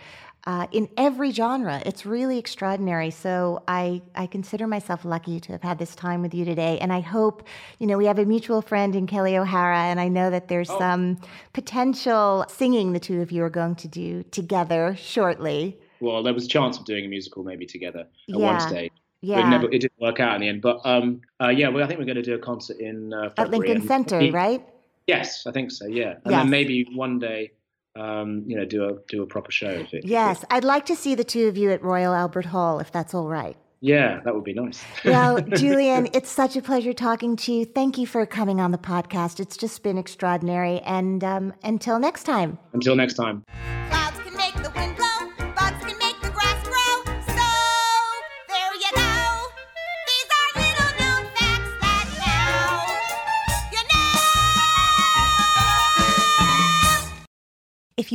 uh, 0.45 0.67
in 0.71 0.87
every 0.97 1.31
genre. 1.31 1.81
It's 1.85 2.05
really 2.05 2.37
extraordinary. 2.37 3.09
So 3.09 3.63
I, 3.67 4.01
I 4.15 4.27
consider 4.27 4.67
myself 4.67 5.03
lucky 5.03 5.39
to 5.39 5.51
have 5.53 5.63
had 5.63 5.79
this 5.79 5.95
time 5.95 6.21
with 6.21 6.33
you 6.33 6.45
today. 6.45 6.77
And 6.79 6.93
I 6.93 6.99
hope, 6.99 7.47
you 7.79 7.87
know, 7.87 7.97
we 7.97 8.05
have 8.05 8.19
a 8.19 8.25
mutual 8.25 8.61
friend 8.61 8.95
in 8.95 9.07
Kelli 9.07 9.37
O'Hara, 9.37 9.79
and 9.79 9.99
I 9.99 10.07
know 10.07 10.29
that 10.29 10.47
there's 10.47 10.69
oh. 10.69 10.77
some 10.77 11.19
potential 11.53 12.45
singing 12.47 12.93
the 12.93 12.99
two 12.99 13.21
of 13.21 13.31
you 13.31 13.43
are 13.43 13.49
going 13.49 13.75
to 13.75 13.87
do 13.87 14.23
together 14.23 14.95
shortly. 14.97 15.77
Well, 15.99 16.21
there 16.21 16.33
was 16.33 16.45
a 16.45 16.49
chance 16.49 16.77
of 16.77 16.85
doing 16.85 17.05
a 17.05 17.07
musical 17.07 17.43
maybe 17.43 17.65
together 17.65 18.01
at 18.01 18.07
yeah. 18.27 18.51
one 18.51 18.59
stage. 18.59 18.91
Yeah. 19.21 19.47
It, 19.47 19.49
never, 19.49 19.65
it 19.65 19.79
didn't 19.79 19.99
work 19.99 20.19
out 20.19 20.35
in 20.35 20.41
the 20.41 20.49
end. 20.49 20.61
But 20.61 20.81
um, 20.85 21.21
uh, 21.41 21.47
yeah, 21.47 21.69
well, 21.69 21.83
I 21.83 21.87
think 21.87 21.99
we're 21.99 22.05
going 22.05 22.17
to 22.17 22.21
do 22.21 22.35
a 22.35 22.39
concert 22.39 22.77
in 22.77 23.11
uh, 23.11 23.31
At 23.37 23.49
Lincoln 23.49 23.87
Center, 23.87 24.29
right? 24.29 24.63
Yes, 25.07 25.47
I 25.47 25.51
think 25.51 25.71
so. 25.71 25.87
Yeah, 25.87 26.11
and 26.23 26.31
yes. 26.31 26.41
then 26.41 26.49
maybe 26.49 26.87
one 26.93 27.17
day 27.17 27.51
um, 27.95 28.43
you 28.45 28.55
know, 28.55 28.65
do 28.65 28.89
a 28.89 28.93
do 29.07 29.23
a 29.23 29.25
proper 29.25 29.51
show. 29.51 29.69
If 29.69 29.93
it, 29.93 30.05
yes, 30.05 30.43
if 30.43 30.47
I'd 30.51 30.63
like 30.63 30.85
to 30.87 30.95
see 30.95 31.15
the 31.15 31.23
two 31.23 31.47
of 31.47 31.57
you 31.57 31.71
at 31.71 31.81
Royal 31.83 32.13
Albert 32.13 32.45
Hall, 32.45 32.79
if 32.79 32.91
that's 32.91 33.13
all 33.13 33.27
right. 33.27 33.57
Yeah, 33.81 34.21
that 34.23 34.33
would 34.33 34.43
be 34.43 34.53
nice. 34.53 34.83
well, 35.05 35.41
Julian, 35.41 36.07
it's 36.13 36.31
such 36.31 36.55
a 36.55 36.61
pleasure 36.61 36.93
talking 36.93 37.35
to 37.35 37.53
you. 37.53 37.65
Thank 37.65 37.97
you 37.97 38.07
for 38.07 38.25
coming 38.25 38.59
on 38.59 38.71
the 38.71 38.79
podcast. 38.79 39.39
It's 39.39 39.57
just 39.57 39.83
been 39.83 39.97
extraordinary. 39.97 40.79
And 40.79 41.23
um, 41.23 41.53
until 41.63 41.99
next 41.99 42.23
time. 42.23 42.57
Until 42.73 42.95
next 42.95 43.13
time. 43.13 43.43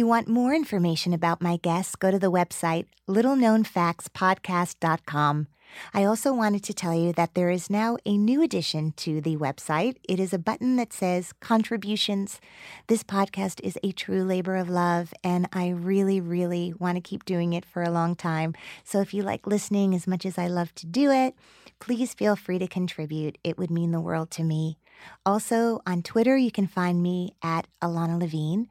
You 0.00 0.06
want 0.06 0.28
more 0.28 0.54
information 0.54 1.12
about 1.12 1.42
my 1.42 1.58
guests, 1.58 1.94
go 1.94 2.10
to 2.10 2.18
the 2.18 2.32
website 2.32 2.86
littleknownfactspodcast.com. 3.06 5.46
I 5.92 6.04
also 6.04 6.32
wanted 6.32 6.64
to 6.64 6.72
tell 6.72 6.94
you 6.94 7.12
that 7.12 7.34
there 7.34 7.50
is 7.50 7.68
now 7.68 7.98
a 8.06 8.16
new 8.16 8.40
addition 8.40 8.92
to 8.92 9.20
the 9.20 9.36
website. 9.36 9.96
It 10.08 10.18
is 10.18 10.32
a 10.32 10.38
button 10.38 10.76
that 10.76 10.94
says 10.94 11.34
contributions. 11.40 12.40
This 12.86 13.02
podcast 13.02 13.60
is 13.62 13.78
a 13.82 13.92
true 13.92 14.24
labor 14.24 14.56
of 14.56 14.70
love, 14.70 15.12
and 15.22 15.46
I 15.52 15.68
really, 15.68 16.18
really 16.18 16.72
want 16.78 16.96
to 16.96 17.02
keep 17.02 17.26
doing 17.26 17.52
it 17.52 17.66
for 17.66 17.82
a 17.82 17.90
long 17.90 18.16
time. 18.16 18.54
So 18.84 19.02
if 19.02 19.12
you 19.12 19.22
like 19.22 19.46
listening 19.46 19.94
as 19.94 20.06
much 20.06 20.24
as 20.24 20.38
I 20.38 20.46
love 20.46 20.74
to 20.76 20.86
do 20.86 21.10
it, 21.10 21.34
please 21.78 22.14
feel 22.14 22.36
free 22.36 22.58
to 22.58 22.66
contribute. 22.66 23.36
It 23.44 23.58
would 23.58 23.70
mean 23.70 23.90
the 23.90 24.00
world 24.00 24.30
to 24.30 24.44
me. 24.44 24.78
Also, 25.26 25.82
on 25.86 26.02
Twitter, 26.02 26.38
you 26.38 26.50
can 26.50 26.66
find 26.66 27.02
me 27.02 27.34
at 27.42 27.66
Ilana 27.82 28.18
Levine. 28.18 28.70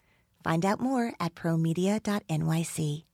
Find 0.43 0.65
out 0.65 0.79
more 0.79 1.13
at 1.19 1.35
promedia.nyc. 1.35 3.10